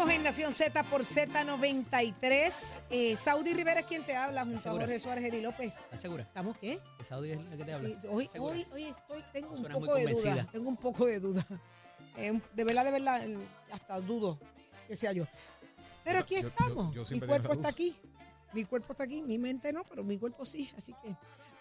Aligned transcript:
Seguimos 0.00 0.16
en 0.16 0.22
Nación 0.24 0.54
Z 0.54 0.82
por 0.84 1.02
Z93. 1.02 2.82
Eh, 2.88 3.16
Saudi 3.18 3.52
Rivera 3.52 3.80
es 3.80 3.86
quien 3.86 4.02
te 4.02 4.16
habla 4.16 4.44
junto 4.44 4.58
a 4.58 4.62
¿Segura? 4.62 4.84
Jorge 4.84 4.98
Suárez 4.98 5.24
Eddy 5.26 5.42
López. 5.42 5.76
¿Estás 5.76 6.00
segura? 6.00 6.22
¿Estamos 6.22 6.56
qué? 6.56 6.80
¿Que 6.96 7.04
Saudi 7.04 7.32
es 7.32 7.44
la 7.44 7.50
que 7.54 7.64
te 7.66 7.72
habla? 7.74 7.88
Sí, 7.90 7.96
hoy, 8.08 8.30
hoy, 8.38 8.66
hoy 8.72 8.84
estoy, 8.84 9.22
tengo 9.30 9.50
un 9.52 9.62
poco 9.64 9.94
de 9.96 10.06
duda. 10.06 10.46
Tengo 10.50 10.68
un 10.70 10.76
poco 10.78 11.04
de 11.04 11.20
duda. 11.20 11.46
Eh, 12.16 12.40
de 12.54 12.64
verdad, 12.64 12.86
de 12.86 12.90
verdad, 12.92 13.28
eh, 13.28 13.36
hasta 13.72 14.00
dudo 14.00 14.38
que 14.88 14.96
sea 14.96 15.12
yo. 15.12 15.26
Pero 16.02 16.20
aquí 16.20 16.40
Yo- 16.40 16.48
estamos. 16.48 16.94
yo 16.94 17.04
mi 17.10 17.20
cuerpo 17.20 17.52
está 17.52 17.68
aquí. 17.68 17.94
Mi 18.54 18.64
cuerpo 18.64 18.92
está 18.94 19.04
aquí, 19.04 19.20
mi 19.20 19.36
mente 19.36 19.70
no, 19.70 19.84
pero 19.84 20.02
mi 20.02 20.16
cuerpo 20.18 20.46
sí. 20.46 20.72
Así 20.78 20.94
que 21.02 21.14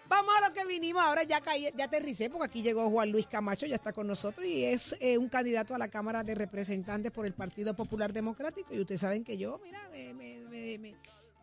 vamos 0.09 0.33
a 0.37 0.47
lo 0.49 0.53
que 0.53 0.65
vinimos. 0.65 1.01
Ahora 1.03 1.23
ya 1.23 1.39
caí, 1.39 1.69
ya 1.77 1.85
aterricé 1.85 2.29
porque 2.29 2.45
aquí 2.47 2.61
llegó 2.61 2.89
Juan 2.89 3.11
Luis 3.11 3.27
Camacho, 3.27 3.65
ya 3.65 3.75
está 3.75 3.93
con 3.93 4.07
nosotros 4.07 4.45
y 4.45 4.65
es 4.65 4.95
eh, 4.99 5.17
un 5.17 5.29
candidato 5.29 5.73
a 5.73 5.77
la 5.77 5.87
Cámara 5.87 6.23
de 6.23 6.35
Representantes 6.35 7.11
por 7.11 7.25
el 7.25 7.33
Partido 7.33 7.73
Popular 7.75 8.11
Democrático. 8.11 8.73
Y 8.73 8.81
ustedes 8.81 8.99
saben 9.01 9.23
que 9.23 9.37
yo, 9.37 9.59
mira, 9.63 9.87
me, 9.89 10.13
me- 10.13 10.39
me- 10.49 10.77
me 10.79 10.95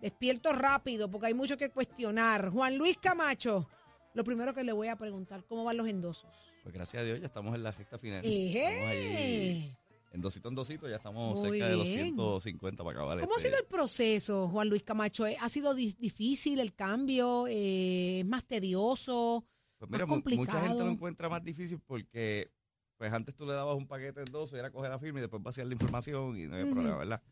despierto 0.03 0.53
rápido 0.53 1.11
porque 1.11 1.29
hay 1.29 1.35
mucho 1.35 1.57
que 1.57 1.71
cuestionar. 1.71 2.51
Juan 2.51 2.77
Luis 2.77 2.99
Camacho, 3.01 3.67
lo 4.13 4.25
primero 4.25 4.53
que 4.53 4.63
le 4.65 4.73
voy 4.73 4.89
a 4.89 4.97
preguntar, 4.97 5.45
¿cómo 5.49 5.65
van 5.65 5.77
los 5.79 5.89
endosos? 5.89 6.29
Pues 6.63 6.75
gracias 6.75 7.01
a 7.01 7.05
Dios 7.05 7.21
ya 7.21 7.27
estamos 7.27 7.55
en 7.55 7.63
la 7.63 7.71
recta 7.71 7.97
final. 7.97 8.23
Estamos 8.25 8.91
allí 8.91 9.01
¡Ejé! 9.01 9.77
En 10.17 10.21
dosito 10.23 10.49
en 10.49 10.55
dosito, 10.55 10.89
ya 10.89 10.97
estamos 10.97 11.39
Muy 11.39 11.51
cerca 11.51 11.69
de 11.69 11.77
los 11.77 11.85
bien. 11.87 12.05
150 12.15 12.83
para 12.83 12.97
acabar. 12.99 13.21
¿Cómo 13.21 13.35
ha 13.35 13.37
este- 13.37 13.49
sido 13.51 13.61
el 13.61 13.67
proceso, 13.67 14.49
Juan 14.49 14.69
Luis 14.69 14.83
Camacho? 14.83 15.27
¿Eh? 15.27 15.37
¿Ha 15.41 15.49
sido 15.49 15.75
di- 15.75 15.95
difícil 15.99 16.59
el 16.59 16.75
cambio? 16.75 17.47
Eh, 17.49 18.21
¿Es 18.21 18.27
más 18.27 18.45
tedioso? 18.45 19.45
Pues 19.79 19.91
mira, 19.91 20.07
más 20.07 20.23
mucha 20.35 20.61
gente 20.67 20.83
lo 20.85 20.91
encuentra 20.91 21.29
más 21.29 21.45
difícil 21.45 21.79
porque 21.87 22.51
pues 22.97 23.13
antes 23.13 23.35
tú 23.37 23.45
le 23.45 23.53
dabas 23.53 23.77
un 23.77 23.87
paquete 23.87 24.21
de 24.21 24.27
endosos 24.27 24.55
y 24.57 24.59
era 24.59 24.71
coger 24.71 24.91
la 24.91 24.99
firma 24.99 25.19
y 25.19 25.23
después 25.23 25.43
vaciar 25.43 25.67
la 25.67 25.75
información 25.75 26.39
y 26.41 26.47
no 26.47 26.57
había 26.57 26.73
problema, 26.73 26.97
¿verdad? 26.97 27.23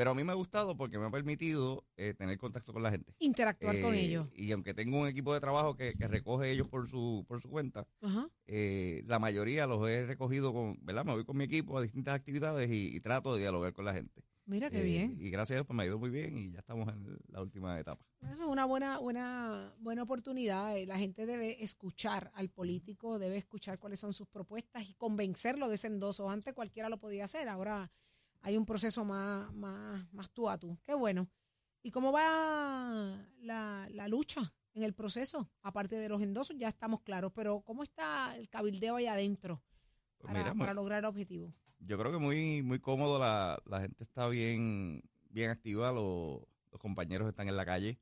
Pero 0.00 0.12
a 0.12 0.14
mí 0.14 0.24
me 0.24 0.32
ha 0.32 0.34
gustado 0.34 0.78
porque 0.78 0.98
me 0.98 1.04
ha 1.04 1.10
permitido 1.10 1.84
eh, 1.98 2.14
tener 2.16 2.38
contacto 2.38 2.72
con 2.72 2.82
la 2.82 2.90
gente. 2.90 3.14
Interactuar 3.18 3.78
con 3.82 3.92
Eh, 3.94 4.00
ellos. 4.06 4.28
Y 4.34 4.50
aunque 4.52 4.72
tengo 4.72 4.98
un 4.98 5.06
equipo 5.06 5.34
de 5.34 5.40
trabajo 5.40 5.74
que, 5.76 5.92
que 5.94 6.08
recoge 6.08 6.50
ellos 6.50 6.68
por 6.68 6.88
su, 6.88 7.26
por 7.28 7.42
su 7.42 7.50
cuenta, 7.50 7.86
eh, 8.46 9.02
la 9.06 9.18
mayoría 9.18 9.66
los 9.66 9.86
he 9.86 10.06
recogido 10.06 10.54
con, 10.54 10.78
¿verdad? 10.80 11.04
Me 11.04 11.12
voy 11.12 11.24
con 11.26 11.36
mi 11.36 11.44
equipo 11.44 11.76
a 11.76 11.82
distintas 11.82 12.14
actividades 12.14 12.70
y, 12.70 12.96
y 12.96 13.00
trato 13.00 13.34
de 13.34 13.40
dialogar 13.40 13.74
con 13.74 13.84
la 13.84 13.92
gente. 13.92 14.24
Mira 14.46 14.70
qué 14.70 14.80
Eh, 14.80 14.84
bien. 14.84 15.16
Y 15.20 15.28
gracias 15.28 15.50
a 15.50 15.54
Dios 15.58 15.66
pues, 15.66 15.76
me 15.76 15.82
ha 15.82 15.86
ido 15.86 15.98
muy 15.98 16.08
bien 16.08 16.38
y 16.38 16.50
ya 16.52 16.60
estamos 16.60 16.88
en 16.88 17.18
la 17.28 17.42
última 17.42 17.78
etapa. 17.78 18.02
Eso 18.22 18.44
es 18.44 18.48
una 18.48 18.64
buena, 18.64 18.96
buena, 19.00 19.74
buena 19.80 20.02
oportunidad. 20.04 20.76
La 20.86 20.96
gente 20.96 21.26
debe 21.26 21.62
escuchar 21.62 22.30
al 22.34 22.48
político, 22.48 23.18
debe 23.18 23.36
escuchar 23.36 23.78
cuáles 23.78 24.00
son 24.00 24.14
sus 24.14 24.28
propuestas 24.28 24.88
y 24.88 24.94
convencerlo 24.94 25.68
de 25.68 25.74
ese 25.74 25.88
endoso. 25.88 26.30
Antes 26.30 26.54
cualquiera 26.54 26.88
lo 26.88 26.98
podía 26.98 27.24
hacer, 27.26 27.48
ahora 27.50 27.90
hay 28.42 28.56
un 28.56 28.66
proceso 28.66 29.04
más, 29.04 29.52
más, 29.52 30.12
más 30.12 30.30
tú 30.30 30.48
a 30.48 30.58
tú. 30.58 30.78
Qué 30.84 30.94
bueno. 30.94 31.28
¿Y 31.82 31.90
cómo 31.90 32.12
va 32.12 33.26
la, 33.40 33.88
la 33.90 34.08
lucha 34.08 34.52
en 34.74 34.82
el 34.82 34.92
proceso? 34.94 35.50
Aparte 35.62 35.96
de 35.96 36.08
los 36.08 36.20
endosos, 36.22 36.56
ya 36.58 36.68
estamos 36.68 37.00
claros, 37.02 37.32
pero 37.34 37.60
¿cómo 37.62 37.82
está 37.82 38.36
el 38.36 38.48
cabildeo 38.48 38.96
ahí 38.96 39.06
adentro 39.06 39.62
Pues 40.18 40.28
para, 40.32 40.38
mira, 40.44 40.54
muy- 40.54 40.60
para 40.60 40.74
lograr 40.74 40.98
el 41.00 41.06
objetivo? 41.06 41.54
yo 41.82 41.98
creo 41.98 42.12
que 42.12 42.18
muy, 42.18 42.62
muy 42.62 42.78
cómodo, 42.78 43.18
la, 43.18 43.58
la 43.64 43.80
gente 43.80 44.04
está 44.04 44.28
bien, 44.28 45.02
bien 45.30 45.48
activa, 45.48 45.90
los, 45.92 46.42
los 46.70 46.78
compañeros 46.80 47.26
están 47.28 47.48
en 47.48 47.56
la 47.56 47.64
calle 47.64 47.98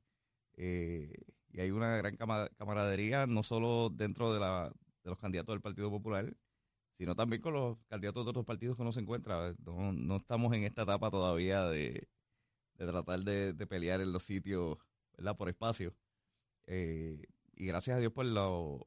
eh, 0.57 1.13
y 1.51 1.61
hay 1.61 1.71
una 1.71 1.95
gran 1.95 2.17
cama- 2.17 2.49
camaradería, 2.57 3.25
no 3.25 3.41
solo 3.41 3.89
dentro 3.89 4.33
de, 4.33 4.41
la, 4.41 4.69
de 5.03 5.09
los 5.09 5.17
candidatos 5.17 5.53
del 5.53 5.61
Partido 5.61 5.89
Popular, 5.89 6.35
sino 6.99 7.15
también 7.15 7.41
con 7.41 7.53
los 7.53 7.77
candidatos 7.87 8.25
de 8.25 8.29
otros 8.31 8.45
partidos 8.45 8.75
que 8.75 8.81
uno 8.81 8.91
se 8.91 8.99
encuentra. 8.99 9.55
No, 9.65 9.93
no 9.93 10.17
estamos 10.17 10.53
en 10.53 10.65
esta 10.65 10.81
etapa 10.81 11.09
todavía 11.09 11.63
de, 11.63 12.09
de 12.73 12.85
tratar 12.85 13.21
de, 13.21 13.53
de 13.53 13.67
pelear 13.67 14.01
en 14.01 14.11
los 14.11 14.23
sitios 14.23 14.77
¿verdad? 15.15 15.37
por 15.37 15.47
espacio. 15.47 15.95
Eh, 16.67 17.23
y 17.55 17.67
gracias 17.67 17.95
a 17.95 17.99
Dios, 18.01 18.11
pues 18.13 18.27
lo, 18.27 18.85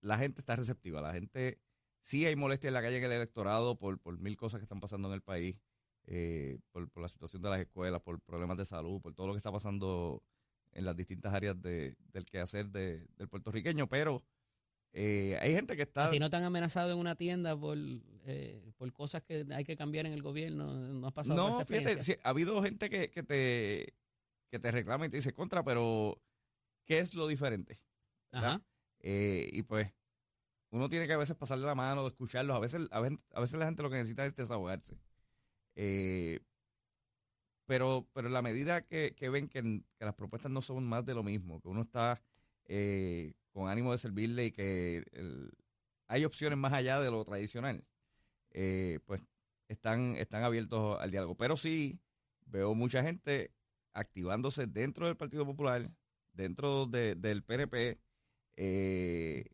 la 0.00 0.16
gente 0.16 0.40
está 0.40 0.54
receptiva. 0.54 1.00
La 1.00 1.12
gente, 1.12 1.60
sí 2.02 2.24
hay 2.24 2.36
molestia 2.36 2.68
en 2.68 2.74
la 2.74 2.82
calle 2.82 2.98
en 2.98 3.04
el 3.04 3.10
electorado 3.10 3.76
por, 3.76 3.98
por 3.98 4.16
mil 4.20 4.36
cosas 4.36 4.60
que 4.60 4.64
están 4.64 4.78
pasando 4.78 5.08
en 5.08 5.14
el 5.14 5.22
país, 5.22 5.60
eh, 6.04 6.60
por, 6.70 6.88
por 6.88 7.02
la 7.02 7.08
situación 7.08 7.42
de 7.42 7.50
las 7.50 7.60
escuelas, 7.60 8.00
por 8.00 8.20
problemas 8.20 8.58
de 8.58 8.64
salud, 8.64 9.00
por 9.00 9.12
todo 9.12 9.26
lo 9.26 9.32
que 9.32 9.38
está 9.38 9.50
pasando 9.50 10.22
en 10.70 10.84
las 10.84 10.94
distintas 10.94 11.34
áreas 11.34 11.60
de, 11.60 11.96
del 12.12 12.24
quehacer 12.26 12.70
de, 12.70 13.08
del 13.16 13.28
puertorriqueño. 13.28 13.88
Pero 13.88 14.22
eh, 14.92 15.38
hay 15.40 15.54
gente 15.54 15.76
que 15.76 15.82
está... 15.82 16.06
¿A 16.06 16.10
ti 16.10 16.18
no 16.18 16.30
te 16.30 16.36
han 16.36 16.44
amenazado 16.44 16.92
en 16.92 16.98
una 16.98 17.14
tienda 17.14 17.58
por, 17.58 17.76
eh, 17.78 18.72
por 18.76 18.92
cosas 18.92 19.22
que 19.22 19.46
hay 19.52 19.64
que 19.64 19.76
cambiar 19.76 20.06
en 20.06 20.12
el 20.12 20.22
gobierno? 20.22 20.72
¿No 20.72 21.06
has 21.06 21.12
pasado 21.12 21.36
por 21.36 21.50
No, 21.50 21.56
esa 21.60 21.66
fíjate, 21.66 22.20
ha 22.22 22.28
habido 22.30 22.62
gente 22.62 22.88
que, 22.88 23.10
que 23.10 23.22
te 23.22 23.94
que 24.50 24.58
te 24.58 24.70
reclama 24.70 25.04
y 25.04 25.10
te 25.10 25.18
dice 25.18 25.34
contra, 25.34 25.62
pero 25.62 26.18
¿qué 26.84 26.98
es 27.00 27.14
lo 27.14 27.26
diferente? 27.26 27.78
Eh, 29.00 29.48
y 29.52 29.62
pues 29.62 29.92
uno 30.70 30.88
tiene 30.88 31.06
que 31.06 31.12
a 31.12 31.18
veces 31.18 31.36
pasarle 31.36 31.66
la 31.66 31.74
mano, 31.74 32.06
escucharlos. 32.06 32.56
A 32.56 32.60
veces, 32.60 32.88
a 32.90 33.00
veces, 33.00 33.18
a 33.34 33.40
veces 33.40 33.58
la 33.58 33.66
gente 33.66 33.82
lo 33.82 33.90
que 33.90 33.96
necesita 33.96 34.24
es 34.24 34.34
desahogarse. 34.34 34.98
Pero, 37.66 38.08
pero 38.14 38.28
en 38.28 38.32
la 38.32 38.40
medida 38.40 38.80
que, 38.86 39.14
que 39.14 39.28
ven 39.28 39.48
que, 39.48 39.82
que 39.98 40.04
las 40.04 40.14
propuestas 40.14 40.50
no 40.50 40.62
son 40.62 40.84
más 40.84 41.04
de 41.04 41.12
lo 41.12 41.22
mismo, 41.22 41.60
que 41.60 41.68
uno 41.68 41.82
está 41.82 42.22
con 43.58 43.68
ánimo 43.68 43.90
de 43.90 43.98
servirle 43.98 44.46
y 44.46 44.50
que 44.52 45.04
hay 46.06 46.24
opciones 46.24 46.56
más 46.56 46.72
allá 46.72 47.00
de 47.00 47.10
lo 47.10 47.24
tradicional, 47.24 47.84
eh, 48.52 49.00
pues 49.04 49.24
están, 49.66 50.14
están 50.14 50.44
abiertos 50.44 50.98
al 51.00 51.10
diálogo. 51.10 51.34
Pero 51.36 51.56
sí 51.56 51.98
veo 52.46 52.76
mucha 52.76 53.02
gente 53.02 53.52
activándose 53.94 54.68
dentro 54.68 55.06
del 55.06 55.16
Partido 55.16 55.44
Popular, 55.44 55.90
dentro 56.32 56.86
de- 56.86 57.16
del 57.16 57.42
PNP, 57.42 57.98
eh, 58.56 59.44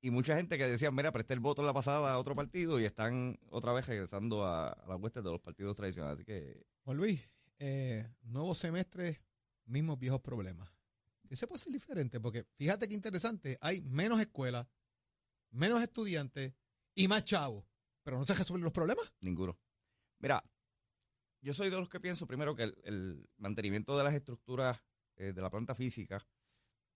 y 0.00 0.10
mucha 0.10 0.36
gente 0.36 0.56
que 0.56 0.68
decía, 0.68 0.92
mira, 0.92 1.10
presté 1.10 1.34
el 1.34 1.40
voto 1.40 1.62
en 1.62 1.66
la 1.66 1.72
pasada 1.72 2.12
a 2.12 2.18
otro 2.20 2.36
partido 2.36 2.78
y 2.78 2.84
están 2.84 3.36
otra 3.50 3.72
vez 3.72 3.86
regresando 3.88 4.44
a, 4.44 4.68
a 4.68 4.86
las 4.86 5.00
huestes 5.00 5.24
de 5.24 5.30
los 5.30 5.40
partidos 5.40 5.74
tradicionales. 5.74 6.18
Así 6.18 6.24
que 6.24 6.64
Juan 6.84 6.96
Luis, 6.98 7.28
eh, 7.58 8.06
nuevo 8.22 8.54
semestre, 8.54 9.20
mismos 9.64 9.98
viejos 9.98 10.20
problemas. 10.20 10.68
¿Qué 11.32 11.36
se 11.36 11.46
puede 11.46 11.56
hacer 11.56 11.72
diferente? 11.72 12.20
Porque 12.20 12.44
fíjate 12.58 12.86
qué 12.86 12.92
interesante, 12.92 13.56
hay 13.62 13.80
menos 13.80 14.20
escuelas, 14.20 14.66
menos 15.50 15.82
estudiantes 15.82 16.52
y 16.94 17.08
más 17.08 17.24
chavos. 17.24 17.64
Pero 18.02 18.18
no 18.18 18.26
se 18.26 18.34
resuelven 18.34 18.64
los 18.64 18.72
problemas. 18.74 19.14
ninguno. 19.22 19.58
Mira, 20.18 20.44
yo 21.40 21.54
soy 21.54 21.70
de 21.70 21.78
los 21.78 21.88
que 21.88 22.00
pienso 22.00 22.26
primero 22.26 22.54
que 22.54 22.64
el, 22.64 22.76
el 22.84 23.30
mantenimiento 23.38 23.96
de 23.96 24.04
las 24.04 24.12
estructuras 24.12 24.84
eh, 25.16 25.32
de 25.32 25.40
la 25.40 25.48
planta 25.48 25.74
física 25.74 26.22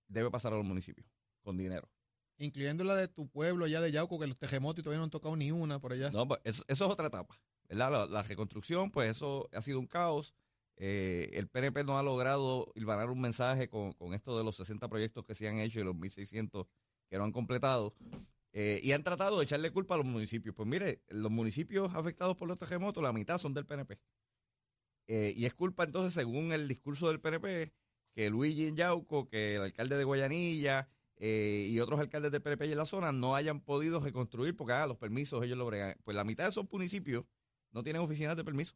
debe 0.07 0.31
pasar 0.31 0.53
a 0.53 0.57
los 0.57 0.67
municipios 0.67 1.11
con 1.41 1.57
dinero. 1.57 1.91
Incluyendo 2.37 2.85
la 2.85 2.95
de 2.95 3.09
tu 3.09 3.31
pueblo 3.31 3.65
allá 3.65 3.81
de 3.81 3.91
Yauco, 3.91 4.19
que 4.19 4.27
los 4.27 4.37
terremotos 4.37 4.81
y 4.81 4.83
todavía 4.83 4.99
no 4.99 5.05
han 5.05 5.11
tocado 5.11 5.35
ni 5.35 5.51
una 5.51 5.81
por 5.81 5.95
allá. 5.95 6.11
No, 6.11 6.29
pues, 6.29 6.43
eso, 6.45 6.63
eso 6.69 6.85
es 6.85 6.91
otra 6.91 7.07
etapa. 7.07 7.41
¿verdad? 7.71 7.91
La, 7.91 8.05
la 8.05 8.23
reconstrucción, 8.23 8.91
pues 8.91 9.17
eso 9.17 9.49
ha 9.55 9.63
sido 9.63 9.81
un 9.81 9.87
caos. 9.87 10.35
Eh, 10.79 11.31
el 11.33 11.49
PNP 11.49 11.85
no 11.85 11.99
ha 11.99 12.03
logrado 12.03 12.71
hilvanar 12.75 13.11
un 13.11 13.21
mensaje 13.21 13.69
con, 13.69 13.95
esto 14.13 14.37
de 14.37 14.45
los 14.45 14.57
60 14.57 14.89
proyectos 14.89 15.25
que 15.25 15.35
se 15.35 15.49
han 15.49 15.59
hecho 15.59 15.81
y 15.81 15.85
los 15.85 15.95
1.600 15.95 16.67
que 17.09 17.19
no 17.19 17.25
han 17.25 17.33
completado. 17.33 17.95
Eh, 18.53 18.81
y 18.83 18.93
han 18.93 19.03
tratado 19.03 19.39
de 19.39 19.45
echarle 19.45 19.71
culpa 19.71 19.95
a 19.95 19.99
los 19.99 20.07
municipios. 20.07 20.55
Pues 20.55 20.69
mire, 20.69 21.03
los 21.09 21.31
municipios 21.31 21.95
afectados 21.95 22.37
por 22.37 22.49
los 22.49 22.59
terremotos, 22.59 23.03
la 23.03 23.13
mitad 23.13 23.39
son 23.39 23.55
del 23.55 23.67
PNP. 23.67 23.99
Eh, 25.09 25.33
y 25.37 25.47
es 25.47 25.55
culpa 25.55 25.85
entonces, 25.85 26.15
según 26.15 26.53
el 26.53 26.69
discurso 26.69 27.09
del 27.09 27.21
PNP, 27.21 27.73
que 28.15 28.31
Luigi 28.31 28.73
Yauco, 28.75 29.29
que 29.29 29.57
el 29.57 29.63
alcalde 29.63 29.97
de 29.97 30.05
Guayanilla 30.05 30.89
y 31.19 31.79
otros 31.81 31.99
alcaldes 31.99 32.31
del 32.31 32.43
PNP 32.43 32.67
en 32.67 32.77
la 32.77 32.85
zona 32.85 33.11
no 33.13 33.35
hayan 33.35 33.61
podido 33.61 34.01
reconstruir 34.01 34.55
porque 34.55 34.75
ah, 34.75 34.87
los 34.87 34.99
permisos 34.99 35.43
ellos 35.45 35.57
lo 35.57 35.67
bregan. 35.67 35.97
Pues 36.05 36.17
la 36.17 36.25
mitad 36.25 36.45
de 36.45 36.51
esos 36.51 36.71
municipios 36.71 37.25
no 37.73 37.83
tienen 37.83 38.03
oficinas 38.03 38.37
de 38.37 38.45
permiso. 38.45 38.75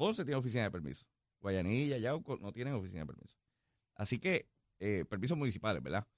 Ponce 0.00 0.24
tiene 0.24 0.38
oficina 0.38 0.62
de 0.62 0.70
permiso. 0.70 1.04
Guayanilla, 1.42 1.98
Yauco 1.98 2.38
no 2.38 2.52
tienen 2.52 2.72
oficina 2.72 3.00
de 3.00 3.06
permiso. 3.06 3.36
Así 3.94 4.18
que, 4.18 4.48
eh, 4.78 5.04
permisos 5.04 5.36
municipales, 5.36 5.82
¿verdad? 5.82 6.08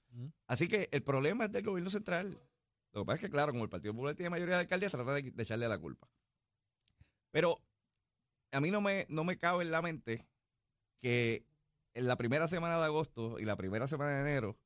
Así 0.47 0.69
que 0.69 0.87
el 0.93 1.03
problema 1.03 1.45
es 1.45 1.51
del 1.51 1.65
gobierno 1.65 1.89
central. 1.89 2.39
Lo 2.93 3.01
que 3.01 3.05
pasa 3.05 3.15
es 3.15 3.21
que, 3.23 3.29
claro, 3.29 3.51
como 3.51 3.65
el 3.65 3.69
Partido 3.69 3.91
Popular 3.93 4.15
tiene 4.15 4.29
mayoría 4.29 4.55
de 4.55 4.61
alcaldías, 4.61 4.89
trata 4.89 5.13
de, 5.13 5.23
de 5.23 5.43
echarle 5.43 5.67
la 5.67 5.77
culpa. 5.77 6.07
Pero 7.31 7.61
a 8.53 8.61
mí 8.61 8.71
no 8.71 8.79
me, 8.79 9.05
no 9.09 9.25
me 9.25 9.37
cabe 9.37 9.65
en 9.65 9.71
la 9.71 9.81
mente 9.81 10.25
que 11.01 11.45
en 11.93 12.07
la 12.07 12.15
primera 12.15 12.47
semana 12.47 12.77
de 12.77 12.85
agosto 12.85 13.37
y 13.37 13.43
la 13.43 13.57
primera 13.57 13.85
semana 13.87 14.11
de 14.11 14.21
enero 14.21 14.57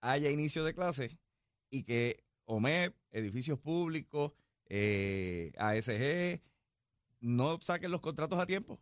haya 0.00 0.28
inicio 0.28 0.64
de 0.64 0.74
clases 0.74 1.16
y 1.70 1.84
que 1.84 2.24
OMEP, 2.46 2.96
edificios 3.12 3.60
públicos, 3.60 4.32
eh, 4.64 5.52
ASG, 5.56 6.42
no 7.26 7.58
saquen 7.60 7.90
los 7.90 8.00
contratos 8.00 8.38
a 8.38 8.46
tiempo 8.46 8.80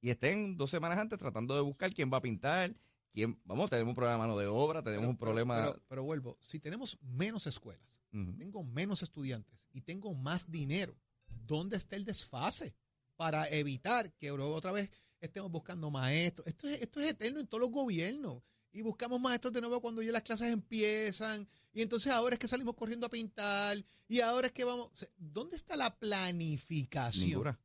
y 0.00 0.10
estén 0.10 0.56
dos 0.56 0.70
semanas 0.70 0.98
antes 0.98 1.18
tratando 1.18 1.54
de 1.54 1.60
buscar 1.60 1.92
quién 1.92 2.10
va 2.12 2.18
a 2.18 2.22
pintar, 2.22 2.74
quién, 3.12 3.40
vamos, 3.44 3.68
tenemos 3.68 3.90
un 3.90 3.96
problema 3.96 4.14
de 4.14 4.18
mano 4.18 4.38
de 4.38 4.46
obra, 4.46 4.82
tenemos 4.82 5.08
un 5.08 5.16
problema... 5.16 5.66
Pero, 5.66 5.82
pero 5.88 6.04
vuelvo, 6.04 6.38
si 6.40 6.60
tenemos 6.60 6.98
menos 7.02 7.46
escuelas, 7.46 8.00
tengo 8.38 8.64
menos 8.64 9.02
estudiantes 9.02 9.68
y 9.72 9.82
tengo 9.82 10.14
más 10.14 10.50
dinero, 10.50 10.96
¿dónde 11.26 11.76
está 11.76 11.96
el 11.96 12.04
desfase? 12.04 12.74
Para 13.16 13.46
evitar 13.48 14.12
que 14.14 14.30
otra 14.30 14.72
vez 14.72 14.90
estemos 15.20 15.50
buscando 15.50 15.90
maestros. 15.90 16.46
Esto 16.46 16.68
es, 16.68 16.80
esto 16.80 17.00
es 17.00 17.10
eterno 17.10 17.40
en 17.40 17.46
todos 17.46 17.60
los 17.60 17.70
gobiernos. 17.70 18.42
Y 18.72 18.82
buscamos 18.82 19.20
maestros 19.20 19.52
de 19.52 19.60
nuevo 19.60 19.80
cuando 19.80 20.02
ya 20.02 20.12
las 20.12 20.22
clases 20.22 20.52
empiezan. 20.52 21.48
Y 21.72 21.82
entonces 21.82 22.12
ahora 22.12 22.34
es 22.34 22.38
que 22.38 22.48
salimos 22.48 22.74
corriendo 22.74 23.06
a 23.06 23.10
pintar. 23.10 23.76
Y 24.08 24.20
ahora 24.20 24.48
es 24.48 24.52
que 24.52 24.64
vamos. 24.64 24.90
¿Dónde 25.16 25.56
está 25.56 25.76
la 25.76 25.98
planificación? 25.98 27.30
Ninguna. 27.30 27.60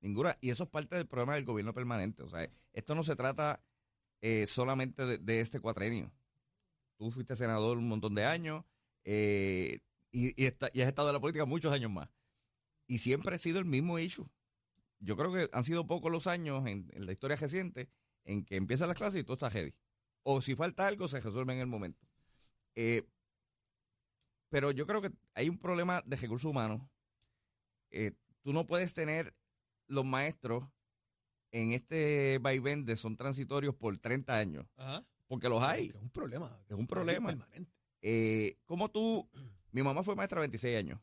Ninguna. 0.00 0.38
Y 0.40 0.50
eso 0.50 0.64
es 0.64 0.70
parte 0.70 0.96
del 0.96 1.06
problema 1.06 1.34
del 1.34 1.44
gobierno 1.44 1.74
permanente. 1.74 2.22
O 2.22 2.28
sea, 2.28 2.48
esto 2.72 2.94
no 2.94 3.02
se 3.02 3.16
trata 3.16 3.64
eh, 4.20 4.46
solamente 4.46 5.18
de, 5.18 5.40
este 5.40 5.60
cuatrenio. 5.60 6.12
Tú 6.96 7.10
fuiste 7.10 7.34
senador 7.34 7.78
un 7.78 7.88
montón 7.88 8.14
de 8.14 8.24
años 8.24 8.64
eh, 9.04 9.80
y, 10.12 10.28
y, 10.28 10.46
y 10.46 10.80
has 10.82 10.88
estado 10.88 11.08
en 11.08 11.14
la 11.14 11.20
política 11.20 11.44
muchos 11.44 11.72
años 11.72 11.90
más. 11.90 12.08
Y 12.86 12.98
siempre 12.98 13.34
ha 13.34 13.38
sido 13.38 13.58
el 13.58 13.64
mismo 13.64 13.98
issue. 13.98 14.28
Yo 15.04 15.16
creo 15.16 15.32
que 15.32 15.50
han 15.52 15.64
sido 15.64 15.86
pocos 15.86 16.10
los 16.10 16.26
años 16.26 16.66
en, 16.66 16.90
la 16.94 17.12
historia 17.12 17.36
reciente 17.36 17.90
en 18.24 18.44
que 18.44 18.56
empiezan 18.56 18.88
las 18.88 18.96
clases 18.96 19.20
y 19.20 19.24
todo 19.24 19.34
está 19.34 19.50
ready. 19.50 19.74
O 20.24 20.40
si 20.40 20.56
falta 20.56 20.86
algo, 20.86 21.06
se 21.06 21.20
resuelve 21.20 21.52
en 21.52 21.60
el 21.60 21.66
momento. 21.66 22.04
Eh, 22.74 23.04
pero 24.48 24.70
yo 24.72 24.86
creo 24.86 25.00
que 25.00 25.12
hay 25.34 25.48
un 25.48 25.58
problema 25.58 26.02
de 26.06 26.16
recursos 26.16 26.50
humanos. 26.50 26.80
Eh, 27.90 28.12
tú 28.42 28.52
no 28.52 28.66
puedes 28.66 28.94
tener 28.94 29.34
los 29.86 30.04
maestros 30.04 30.64
en 31.52 31.72
este 31.72 32.38
vaivén 32.40 32.84
de 32.84 32.96
son 32.96 33.16
transitorios 33.16 33.74
por 33.74 33.96
30 33.98 34.36
años, 34.36 34.66
Ajá. 34.76 35.06
porque 35.28 35.48
los 35.48 35.62
hay. 35.62 35.88
Es 35.88 35.96
un 35.96 36.10
problema. 36.10 36.50
Es 36.68 36.76
un 36.76 36.86
problema. 36.86 37.28
permanente. 37.28 37.72
Eh, 38.02 38.58
como 38.64 38.90
tú, 38.90 39.28
mi 39.70 39.82
mamá 39.82 40.02
fue 40.02 40.16
maestra 40.16 40.40
26 40.40 40.76
años 40.76 41.00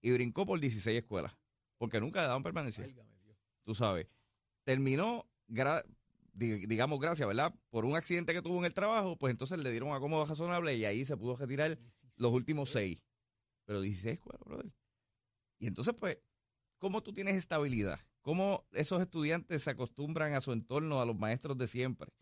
y 0.00 0.12
brincó 0.12 0.44
por 0.46 0.60
16 0.60 0.98
escuelas, 0.98 1.36
porque 1.78 2.00
nunca 2.00 2.20
le 2.20 2.26
daban 2.28 2.42
permanencia, 2.42 2.86
tú 3.64 3.74
sabes. 3.74 4.08
Terminó, 4.64 5.26
digamos, 6.38 7.00
gracias, 7.00 7.26
¿verdad? 7.26 7.54
Por 7.70 7.84
un 7.84 7.96
accidente 7.96 8.32
que 8.32 8.42
tuvo 8.42 8.58
en 8.58 8.64
el 8.64 8.74
trabajo, 8.74 9.16
pues 9.16 9.32
entonces 9.32 9.58
le 9.58 9.70
dieron 9.70 9.90
un 9.90 9.96
acomodo 9.96 10.24
razonable 10.24 10.74
y 10.76 10.84
ahí 10.84 11.04
se 11.04 11.16
pudo 11.16 11.36
retirar 11.36 11.78
los 12.18 12.32
últimos 12.32 12.70
seis. 12.70 13.02
Pero 13.64 13.80
16 13.80 14.14
escuelas, 14.14 14.42
brother. 14.44 14.72
Y 15.58 15.66
entonces, 15.66 15.94
pues, 15.98 16.18
¿cómo 16.78 17.02
tú 17.02 17.12
tienes 17.12 17.36
estabilidad? 17.36 18.00
¿Cómo 18.22 18.66
esos 18.72 19.00
estudiantes 19.02 19.62
se 19.62 19.70
acostumbran 19.70 20.34
a 20.34 20.40
su 20.40 20.52
entorno, 20.52 21.00
a 21.00 21.06
los 21.06 21.18
maestros 21.18 21.58
de 21.58 21.66
siempre? 21.66 22.12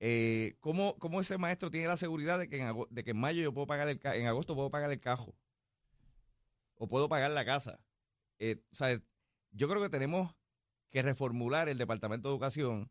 Eh, 0.00 0.56
¿cómo, 0.60 0.98
cómo 0.98 1.20
ese 1.20 1.38
maestro 1.38 1.70
tiene 1.70 1.86
la 1.86 1.96
seguridad 1.96 2.38
de 2.38 2.48
que, 2.48 2.60
en 2.60 2.74
de 2.90 3.04
que 3.04 3.12
en 3.12 3.16
mayo 3.18 3.42
yo 3.42 3.54
puedo 3.54 3.66
pagar 3.66 3.88
el 3.88 4.00
en 4.02 4.26
agosto 4.26 4.54
puedo 4.54 4.70
pagar 4.70 4.90
el 4.90 5.00
cajo? 5.00 5.34
O 6.76 6.88
puedo 6.88 7.08
pagar 7.08 7.30
la 7.30 7.44
casa. 7.44 7.78
Eh, 8.38 8.60
o 8.72 8.74
sea, 8.74 9.00
yo 9.52 9.68
creo 9.68 9.80
que 9.80 9.88
tenemos 9.88 10.34
que 10.90 11.02
reformular 11.02 11.68
el 11.68 11.78
Departamento 11.78 12.28
de 12.28 12.34
Educación, 12.34 12.90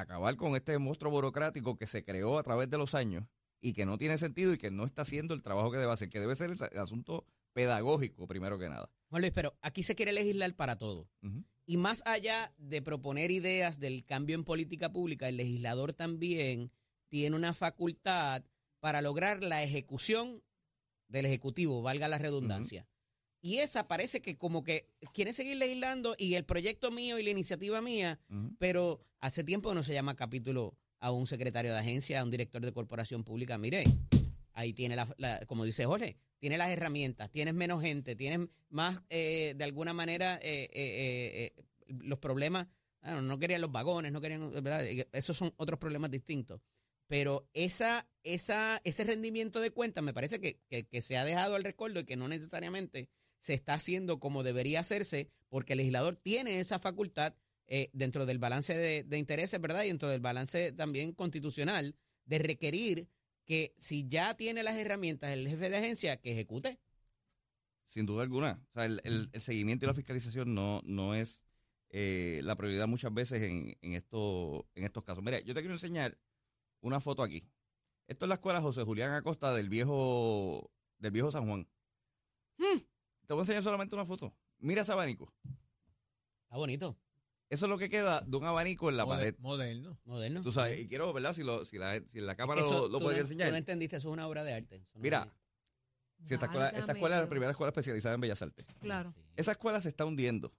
acabar 0.00 0.36
con 0.36 0.54
este 0.56 0.78
monstruo 0.78 1.10
burocrático 1.10 1.76
que 1.76 1.86
se 1.86 2.04
creó 2.04 2.38
a 2.38 2.42
través 2.42 2.68
de 2.70 2.78
los 2.78 2.94
años 2.94 3.24
y 3.60 3.72
que 3.72 3.86
no 3.86 3.98
tiene 3.98 4.18
sentido 4.18 4.52
y 4.52 4.58
que 4.58 4.70
no 4.70 4.84
está 4.84 5.02
haciendo 5.02 5.34
el 5.34 5.42
trabajo 5.42 5.70
que 5.70 5.78
debe 5.78 5.92
hacer, 5.92 6.08
que 6.08 6.20
debe 6.20 6.36
ser 6.36 6.50
el, 6.50 6.78
asunto 6.78 7.26
pedagógico 7.52 8.26
primero 8.26 8.58
que 8.58 8.68
nada. 8.68 8.90
Juan 9.08 9.22
Luis, 9.22 9.32
pero 9.32 9.56
aquí 9.62 9.82
se 9.82 9.94
quiere 9.94 10.12
legislar 10.12 10.54
para 10.54 10.76
todo. 10.76 11.08
Y 11.64 11.78
más 11.78 12.02
allá 12.06 12.52
de 12.58 12.82
proponer 12.82 13.30
ideas 13.30 13.80
del 13.80 14.04
cambio 14.04 14.36
en 14.36 14.44
política 14.44 14.92
pública, 14.92 15.28
el 15.28 15.36
legislador 15.36 15.92
también 15.92 16.70
tiene 17.08 17.34
una 17.34 17.54
facultad 17.54 18.44
para 18.80 19.00
lograr 19.00 19.42
la 19.42 19.62
ejecución 19.62 20.42
del 21.08 21.26
Ejecutivo, 21.26 21.82
valga 21.82 22.08
la 22.08 22.18
redundancia. 22.18 22.86
Y 23.42 23.58
esa 23.58 23.86
parece 23.86 24.20
que 24.20 24.36
como 24.36 24.64
que 24.64 24.88
quiere 25.12 25.32
seguir 25.32 25.56
legislando 25.56 26.14
y 26.18 26.34
el 26.34 26.44
proyecto 26.44 26.90
mío 26.90 27.18
y 27.18 27.22
la 27.22 27.30
iniciativa 27.30 27.80
mía, 27.80 28.18
pero 28.58 29.00
hace 29.20 29.44
tiempo 29.44 29.72
no 29.74 29.82
se 29.82 29.92
llama 29.92 30.16
capítulo 30.16 30.76
a 30.98 31.12
un 31.12 31.26
secretario 31.26 31.72
de 31.72 31.78
agencia, 31.78 32.20
a 32.20 32.24
un 32.24 32.30
director 32.30 32.64
de 32.64 32.72
corporación 32.72 33.22
pública. 33.22 33.56
Mire, 33.58 33.84
ahí 34.52 34.72
tiene, 34.72 34.96
la, 34.96 35.14
la- 35.18 35.44
como 35.46 35.64
dice 35.64 35.84
Jorge, 35.84 36.16
tiene 36.38 36.58
las 36.58 36.70
herramientas, 36.70 37.30
tienes 37.30 37.54
menos 37.54 37.82
gente, 37.82 38.16
tienes 38.16 38.48
más, 38.70 39.04
eh, 39.10 39.54
de 39.56 39.64
alguna 39.64 39.92
manera, 39.92 40.34
eh, 40.42 40.64
eh, 40.64 40.70
eh, 40.74 41.52
eh, 41.58 41.94
los 42.00 42.18
problemas. 42.18 42.66
bueno, 43.02 43.22
no 43.22 43.38
querían 43.38 43.60
los 43.60 43.70
vagones, 43.70 44.10
no 44.10 44.20
querían, 44.20 44.50
¿verdad? 44.50 44.84
Esos 45.12 45.36
son 45.36 45.52
otros 45.56 45.78
problemas 45.78 46.10
distintos. 46.10 46.60
Pero 47.06 47.48
esa, 47.54 48.08
esa, 48.24 48.80
ese 48.82 49.04
rendimiento 49.04 49.60
de 49.60 49.70
cuentas 49.70 50.02
me 50.02 50.12
parece 50.12 50.40
que, 50.40 50.58
que, 50.68 50.84
que 50.88 51.00
se 51.02 51.16
ha 51.16 51.24
dejado 51.24 51.54
al 51.54 51.62
recuerdo 51.62 52.00
y 52.00 52.04
que 52.04 52.16
no 52.16 52.26
necesariamente 52.26 53.08
se 53.46 53.54
está 53.54 53.74
haciendo 53.74 54.18
como 54.18 54.42
debería 54.42 54.80
hacerse, 54.80 55.30
porque 55.48 55.74
el 55.74 55.76
legislador 55.78 56.16
tiene 56.16 56.58
esa 56.58 56.80
facultad 56.80 57.34
eh, 57.68 57.90
dentro 57.92 58.26
del 58.26 58.38
balance 58.40 58.74
de, 58.76 59.04
de 59.04 59.18
intereses, 59.18 59.60
¿verdad? 59.60 59.84
Y 59.84 59.88
dentro 59.88 60.08
del 60.08 60.20
balance 60.20 60.72
también 60.72 61.12
constitucional 61.12 61.94
de 62.24 62.38
requerir 62.40 63.08
que 63.44 63.72
si 63.78 64.08
ya 64.08 64.36
tiene 64.36 64.64
las 64.64 64.74
herramientas 64.76 65.30
el 65.30 65.46
jefe 65.46 65.70
de 65.70 65.76
agencia, 65.76 66.16
que 66.20 66.32
ejecute. 66.32 66.80
Sin 67.84 68.04
duda 68.04 68.24
alguna. 68.24 68.60
O 68.70 68.72
sea, 68.72 68.84
el, 68.86 69.00
el- 69.04 69.30
el 69.32 69.40
seguimiento 69.40 69.84
y 69.84 69.88
la 69.88 69.94
fiscalización 69.94 70.52
no, 70.52 70.82
no 70.84 71.14
es 71.14 71.40
eh, 71.90 72.40
la 72.42 72.56
prioridad 72.56 72.88
muchas 72.88 73.14
veces 73.14 73.42
en, 73.42 73.76
en, 73.80 73.92
esto, 73.92 74.66
en 74.74 74.82
estos 74.82 75.04
casos. 75.04 75.22
Mira, 75.22 75.38
yo 75.38 75.54
te 75.54 75.60
quiero 75.60 75.74
enseñar 75.74 76.18
una 76.80 76.98
foto 76.98 77.22
aquí. 77.22 77.44
Esto 78.08 78.24
es 78.24 78.28
la 78.28 78.34
escuela 78.34 78.60
José 78.60 78.82
Julián 78.82 79.12
Acosta 79.12 79.54
del 79.54 79.68
viejo, 79.68 80.68
del 80.98 81.12
viejo 81.12 81.30
San 81.30 81.46
Juan. 81.46 81.68
Te 83.26 83.34
voy 83.34 83.40
a 83.40 83.42
enseñar 83.42 83.62
solamente 83.62 83.94
una 83.94 84.04
foto. 84.06 84.34
Mira 84.58 84.82
ese 84.82 84.92
abanico. 84.92 85.32
Está 86.44 86.56
bonito, 86.56 86.96
Eso 87.50 87.66
es 87.66 87.70
lo 87.70 87.78
que 87.78 87.90
queda 87.90 88.20
de 88.20 88.36
un 88.36 88.44
abanico 88.44 88.88
en 88.88 88.96
la 88.96 89.06
pared. 89.06 89.34
Moderno. 89.38 89.98
moderno. 90.04 90.42
Tú 90.42 90.52
sabes, 90.52 90.80
y 90.80 90.88
quiero, 90.88 91.12
¿verdad? 91.12 91.32
Si, 91.32 91.42
lo, 91.42 91.64
si, 91.64 91.76
la, 91.78 92.00
si 92.06 92.20
la 92.20 92.32
Es 92.32 92.38
cámara 92.38 92.60
que 92.62 92.66
eso 92.68 92.88
lo, 92.88 92.98
lo 92.98 93.00
no- 93.00 93.10
enseñar. 93.10 93.48
Tú 93.48 93.52
no 93.52 93.58
entendiste, 93.58 93.96
eso 93.96 94.08
es 94.08 94.12
una 94.12 94.26
obra 94.28 94.44
de 94.44 94.52
arte. 94.54 94.86
No 94.94 95.00
Mira, 95.00 95.32
Si 96.22 96.34
esta 96.34 96.46
escuela, 96.46 96.68
esta 96.70 96.92
escuela 96.92 97.16
es 97.16 97.22
la 97.22 97.28
primera 97.28 97.50
escuela 97.50 97.68
especializada 97.70 98.14
en 98.14 98.20
Bellas 98.20 98.40
Artes. 98.42 98.64
Claro. 98.80 99.12
Sí. 99.14 99.22
Esa 99.36 99.52
escuela 99.52 99.80
se 99.80 99.88
está 99.88 100.04
hundiendo. 100.04 100.52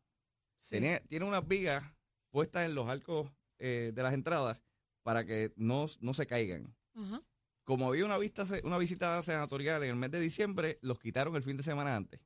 Sí. 0.60 0.72
Tiene, 0.72 1.02
tiene 1.08 1.26
unas 1.26 1.48
vigas 1.48 1.84
puestas 2.32 2.66
en 2.66 2.76
los 2.76 2.88
arcos 2.90 3.32
eh, 3.60 3.92
de 3.94 4.04
las 4.04 4.14
entradas 4.14 4.62
para 5.04 5.26
que 5.26 5.54
no, 5.56 5.86
no 6.02 6.14
se 6.14 6.28
caigan. 6.28 6.76
Ajá. 6.96 7.24
Como 7.64 7.88
había 7.88 8.06
una, 8.06 8.18
vista, 8.18 8.44
una 8.64 8.78
visita 8.78 9.22
senatorial 9.24 9.84
en 9.84 9.90
el 9.90 9.96
mes 9.96 10.12
de 10.12 10.20
diciembre, 10.22 10.80
los 10.82 11.00
quitaron 11.00 11.36
el 11.36 11.44
fin 11.44 11.58
de 11.58 11.64
semana 11.64 11.96
antes. 11.96 12.22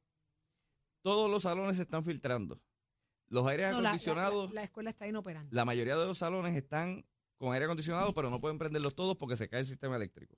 Todos 1.01 1.29
los 1.29 1.43
salones 1.43 1.77
se 1.77 1.83
están 1.83 2.03
filtrando. 2.03 2.61
Los 3.29 3.47
aires 3.47 3.67
No, 3.71 3.77
la- 3.77 3.81
la, 3.81 3.89
acondicionados, 3.89 4.49
la- 4.49 4.55
la 4.61 4.63
escuela 4.65 4.89
está 4.89 5.07
inoperante. 5.07 5.55
la 5.55 5.65
mayoría 5.65 5.95
de 5.97 6.05
los 6.05 6.17
salones 6.17 6.55
están 6.55 7.05
con 7.37 7.53
aire 7.53 7.65
acondicionado, 7.65 8.13
pero 8.13 8.29
no 8.29 8.39
pueden 8.41 8.57
prenderlos 8.59 8.93
todos 8.93 9.17
porque 9.17 9.35
se 9.37 9.47
cae 9.49 9.61
el 9.61 9.65
sistema 9.67 9.95
eléctrico. 9.95 10.37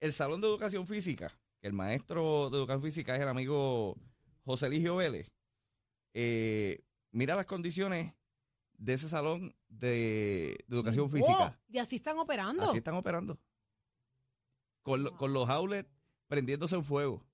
El 0.00 0.12
salón 0.12 0.40
de 0.40 0.48
educación 0.48 0.86
física, 0.86 1.30
que 1.60 1.68
el 1.68 1.72
maestro 1.72 2.50
de 2.50 2.56
educación 2.58 2.82
física 2.82 3.14
es 3.14 3.22
el 3.22 3.28
amigo 3.28 3.96
José 4.44 4.66
Eligio 4.66 4.96
Vélez, 4.96 5.30
eh, 6.14 6.82
mira 7.12 7.36
las 7.36 7.46
condiciones 7.46 8.12
de 8.78 8.94
ese 8.94 9.08
salón 9.08 9.54
de, 9.68 10.56
de 10.66 10.76
educación 10.76 11.04
Oh, 11.06 11.08
física. 11.08 11.60
y 11.68 11.78
así 11.78 11.96
están 11.96 12.18
operando. 12.18 12.64
Así 12.64 12.78
están 12.78 12.94
operando. 12.94 13.38
Con, 14.82 15.04
con 15.16 15.32
los 15.32 15.48
outlets 15.48 15.88
prendiéndose 16.26 16.74
en 16.74 16.84
fuego. 16.84 17.24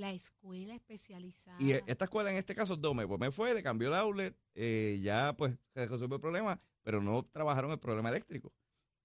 La 0.00 0.12
escuela 0.12 0.74
especializada. 0.74 1.56
Y 1.60 1.72
esta 1.72 2.04
escuela 2.04 2.30
en 2.30 2.36
este 2.38 2.54
caso 2.54 2.76
Dome, 2.76 3.06
pues 3.06 3.20
me 3.20 3.30
fue, 3.30 3.52
le 3.54 3.62
cambió 3.62 3.88
el 3.88 3.94
outlet, 3.94 4.34
eh, 4.54 4.98
ya 5.02 5.34
pues 5.36 5.56
se 5.74 5.86
resolvió 5.86 6.14
el 6.16 6.20
problema, 6.20 6.60
pero 6.82 7.02
no 7.02 7.24
trabajaron 7.30 7.70
el 7.70 7.78
problema 7.78 8.08
eléctrico. 8.08 8.52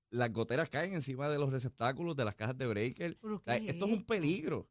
Las 0.10 0.32
goteras 0.32 0.70
caen 0.70 0.94
encima 0.94 1.28
de 1.30 1.38
los 1.38 1.52
receptáculos, 1.52 2.16
de 2.16 2.24
las 2.26 2.36
cajas 2.36 2.58
de 2.58 2.68
breaker. 2.68 3.18
¿Pero 3.20 3.36
O 3.36 3.42
sea, 3.44 3.60
qué 3.60 3.72
esto 3.72 3.86
es 3.86 3.92
un 3.92 4.04
peligro. 4.04 4.70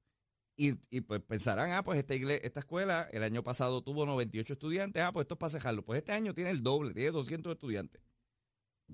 Y, 0.57 0.75
y 0.89 1.01
pues 1.03 1.21
pensarán, 1.21 1.73
ah, 1.73 1.83
pues 1.83 1.99
esta, 1.99 2.15
igle- 2.15 2.41
esta 2.43 2.61
escuela 2.61 3.09
el 3.13 3.23
año 3.25 3.43
pasado 3.43 3.83
tuvo 3.83 4.07
98 4.07 4.53
estudiantes, 4.55 5.03
ah, 5.03 5.13
pues 5.13 5.25
esto 5.25 5.35
es 5.35 5.39
para 5.39 5.51
cejarlo. 5.51 5.85
Pues 5.85 5.99
este 5.99 6.13
año 6.13 6.33
tiene 6.33 6.51
el 6.51 6.63
doble, 6.63 6.95
tiene 6.95 7.11
200 7.11 7.53
estudiantes. 7.53 8.01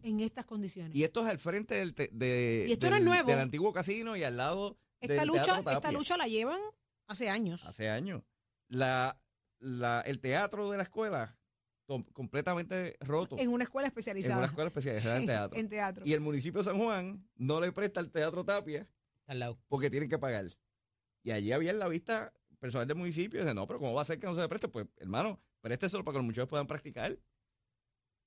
En 0.02 0.20
estas 0.20 0.46
condiciones. 0.46 0.96
Y 0.96 1.04
esto 1.04 1.20
es 1.20 1.26
al 1.28 1.38
frente 1.38 1.74
del, 1.74 1.94
te- 1.94 2.08
de, 2.12 2.66
del- 2.96 3.04
del 3.26 3.38
antiguo 3.40 3.72
casino 3.72 4.16
y 4.16 4.22
al 4.24 4.36
lado 4.36 4.78
esta 5.00 5.24
lucha, 5.24 5.62
esta 5.70 5.92
lucha 5.92 6.16
la 6.16 6.26
llevan 6.28 6.60
Hace 7.10 7.28
años. 7.28 7.66
hace 7.66 7.88
años. 7.88 8.22
La, 8.68 9.20
la, 9.58 10.00
el 10.02 10.20
teatro 10.20 10.70
de 10.70 10.76
la 10.76 10.84
escuela 10.84 11.36
com- 11.86 12.04
completamente 12.12 12.96
roto. 13.00 13.36
En 13.38 13.48
una 13.48 13.64
escuela 13.64 13.88
En 13.88 13.90
especializada. 13.90 14.36
una 14.38 14.46
escuela 14.46 14.68
especializada 14.68 15.16
en 15.18 15.26
teatro. 15.26 15.58
En 15.60 15.68
teatro. 15.68 16.04
Y 16.06 16.12
el 16.12 16.20
municipio 16.20 16.60
de 16.60 16.64
San 16.64 16.78
Juan 16.78 17.28
no 17.34 17.60
le 17.60 17.72
presta 17.72 17.98
el 18.00 18.10
Teatro 18.12 18.44
Tapia 18.44 18.88
al 19.26 19.40
lado. 19.40 19.58
porque 19.68 19.90
tienen 19.90 20.08
que 20.08 20.18
pagar. 20.18 20.46
Y 21.24 21.32
allí 21.32 21.50
había 21.52 21.72
en 21.72 21.78
la 21.80 21.88
vista 21.88 22.32
personal 22.60 22.86
del 22.86 22.96
municipio 22.96 23.40
y 23.40 23.42
dice, 23.42 23.54
no, 23.54 23.66
pero 23.66 23.78
¿cómo 23.80 23.92
va 23.94 24.02
a 24.02 24.04
ser 24.04 24.20
que 24.20 24.26
no 24.26 24.34
se 24.34 24.40
le 24.42 24.48
preste? 24.48 24.68
Pues, 24.68 24.86
hermano, 24.98 25.42
présteselo 25.60 26.04
para 26.04 26.14
que 26.14 26.18
los 26.18 26.26
muchachos 26.26 26.48
puedan 26.48 26.66
practicar. 26.68 27.18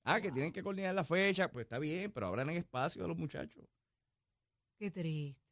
Ah, 0.04 0.20
que 0.20 0.30
tienen 0.30 0.52
que 0.52 0.62
coordinar 0.62 0.94
la 0.94 1.04
fecha, 1.04 1.50
pues 1.50 1.64
está 1.64 1.78
bien, 1.78 2.12
pero 2.12 2.26
abran 2.26 2.50
el 2.50 2.58
espacio 2.58 3.02
a 3.04 3.08
los 3.08 3.16
muchachos. 3.16 3.64
Qué 4.78 4.90
triste. 4.90 5.42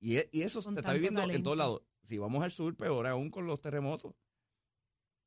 Y, 0.00 0.16
e- 0.16 0.28
y 0.32 0.42
eso 0.42 0.62
Con 0.62 0.74
se 0.74 0.80
está 0.80 0.92
viviendo 0.92 1.22
en 1.22 1.42
todos 1.42 1.56
lados. 1.56 1.82
Si 2.02 2.18
vamos 2.18 2.42
al 2.42 2.50
sur, 2.50 2.74
peor 2.76 3.06
aún 3.06 3.30
con 3.30 3.46
los 3.46 3.60
terremotos. 3.60 4.14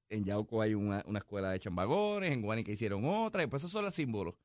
En 0.09 0.25
Yauco 0.25 0.61
hay 0.61 0.73
una, 0.73 1.03
una 1.07 1.19
escuela 1.19 1.55
hecha 1.55 1.69
en 1.69 1.75
vagones, 1.75 2.31
en 2.31 2.41
Guanica 2.41 2.71
hicieron 2.71 3.05
otra, 3.05 3.43
y 3.43 3.47
pues 3.47 3.61
esos 3.61 3.71
son 3.71 3.85
los 3.85 3.95
símbolos. 3.95 4.35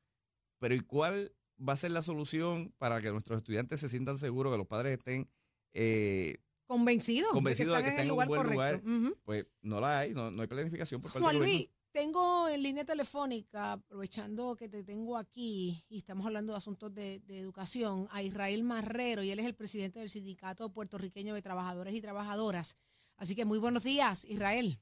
Pero 0.59 0.73
¿y 0.75 0.79
cuál 0.81 1.33
va 1.67 1.73
a 1.73 1.77
ser 1.77 1.91
la 1.91 2.01
solución 2.01 2.73
para 2.77 3.01
que 3.01 3.11
nuestros 3.11 3.39
estudiantes 3.39 3.79
se 3.79 3.89
sientan 3.89 4.17
seguros, 4.17 4.53
que 4.53 4.57
los 4.57 4.67
padres 4.67 4.97
estén 4.97 5.29
eh, 5.73 6.37
Convencidos. 6.65 7.31
Convencidos 7.31 7.77
de 7.77 7.83
que 7.83 7.89
están 7.89 8.05
estén 8.05 8.05
en 8.05 8.11
un 8.11 8.15
buen 8.27 8.29
correcto. 8.29 8.87
lugar. 8.87 9.13
Pues 9.23 9.47
no 9.61 9.81
la 9.81 9.99
hay, 9.99 10.13
no, 10.13 10.29
no 10.29 10.41
hay 10.43 10.47
planificación 10.47 11.01
por 11.01 11.11
parte 11.11 11.23
Juan. 11.23 11.37
Luis, 11.39 11.67
tengo 11.91 12.47
en 12.47 12.63
línea 12.63 12.85
telefónica, 12.85 13.73
aprovechando 13.73 14.55
que 14.55 14.69
te 14.69 14.83
tengo 14.83 15.17
aquí 15.17 15.83
y 15.89 15.97
estamos 15.97 16.25
hablando 16.25 16.53
de 16.53 16.57
asuntos 16.57 16.93
de, 16.93 17.19
de 17.19 17.39
educación, 17.39 18.07
a 18.11 18.21
Israel 18.21 18.63
Marrero 18.63 19.23
y 19.23 19.31
él 19.31 19.39
es 19.39 19.45
el 19.45 19.55
presidente 19.55 19.99
del 19.99 20.09
Sindicato 20.09 20.71
Puertorriqueño 20.71 21.33
de 21.33 21.41
Trabajadores 21.41 21.93
y 21.93 22.01
Trabajadoras. 22.01 22.77
Así 23.17 23.35
que 23.35 23.45
muy 23.45 23.59
buenos 23.59 23.83
días, 23.83 24.25
Israel. 24.25 24.79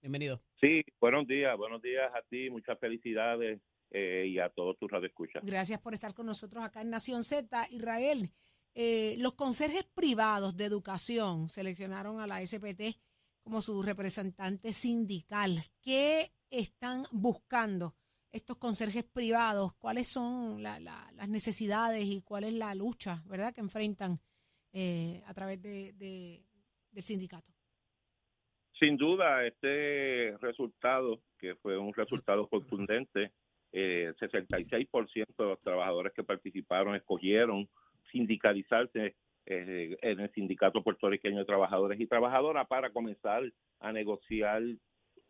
Bienvenido. 0.00 0.42
Sí, 0.60 0.82
buenos 1.00 1.26
días, 1.26 1.56
buenos 1.56 1.82
días 1.82 2.10
a 2.14 2.22
ti, 2.28 2.50
muchas 2.50 2.78
felicidades 2.78 3.60
eh, 3.90 4.26
y 4.28 4.38
a 4.38 4.48
todos 4.50 4.78
tus 4.78 4.90
radioescuchas. 4.90 5.42
Gracias 5.44 5.80
por 5.80 5.94
estar 5.94 6.14
con 6.14 6.26
nosotros 6.26 6.64
acá 6.64 6.82
en 6.82 6.90
Nación 6.90 7.22
Z. 7.24 7.66
Israel, 7.70 8.30
eh, 8.74 9.16
los 9.18 9.34
conserjes 9.34 9.84
privados 9.84 10.56
de 10.56 10.64
educación 10.64 11.48
seleccionaron 11.48 12.20
a 12.20 12.26
la 12.26 12.44
SPT 12.44 12.98
como 13.42 13.60
su 13.60 13.82
representante 13.82 14.72
sindical. 14.72 15.62
¿Qué 15.80 16.32
están 16.50 17.04
buscando 17.12 17.94
estos 18.32 18.56
conserjes 18.58 19.04
privados? 19.04 19.74
¿Cuáles 19.76 20.08
son 20.08 20.62
la- 20.62 20.78
la- 20.78 21.10
las 21.14 21.28
necesidades 21.28 22.02
y 22.04 22.22
cuál 22.22 22.44
es 22.44 22.52
la 22.54 22.74
lucha, 22.74 23.22
verdad, 23.26 23.54
que 23.54 23.60
enfrentan 23.60 24.18
eh, 24.72 25.22
a 25.26 25.32
través 25.32 25.62
de, 25.62 25.92
de- 25.94 26.44
del 26.90 27.02
sindicato? 27.02 27.50
Sin 28.78 28.96
duda, 28.98 29.46
este 29.46 30.36
resultado, 30.38 31.22
que 31.38 31.54
fue 31.56 31.78
un 31.78 31.94
resultado 31.94 32.46
contundente, 32.46 33.32
eh, 33.72 34.12
66% 34.20 35.44
de 35.44 35.44
los 35.50 35.60
trabajadores 35.62 36.12
que 36.14 36.24
participaron 36.24 36.94
escogieron 36.94 37.68
sindicalizarse 38.12 39.16
eh, 39.46 39.96
en 40.02 40.20
el 40.20 40.30
Sindicato 40.32 40.82
Puertorriqueño 40.82 41.38
de 41.38 41.44
Trabajadores 41.44 41.98
y 42.00 42.06
Trabajadoras 42.06 42.66
para 42.66 42.90
comenzar 42.92 43.42
a 43.80 43.92
negociar 43.92 44.62